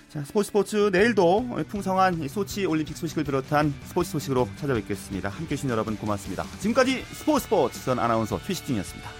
자, 0.09 0.23
스포츠 0.23 0.47
스포츠 0.47 0.89
내일도 0.91 1.45
풍성한 1.67 2.27
소치 2.29 2.65
올림픽 2.65 2.97
소식을 2.97 3.23
비롯한 3.23 3.71
스포츠 3.85 4.09
소식으로 4.09 4.49
찾아뵙겠습니다. 4.57 5.29
함께 5.29 5.53
해 5.53 5.55
주신 5.55 5.69
여러분 5.69 5.95
고맙습니다. 5.95 6.45
지금까지 6.59 7.03
스포츠 7.13 7.43
스포츠 7.43 7.85
전 7.85 7.99
아나운서 7.99 8.41
최시중이었습니다. 8.43 9.18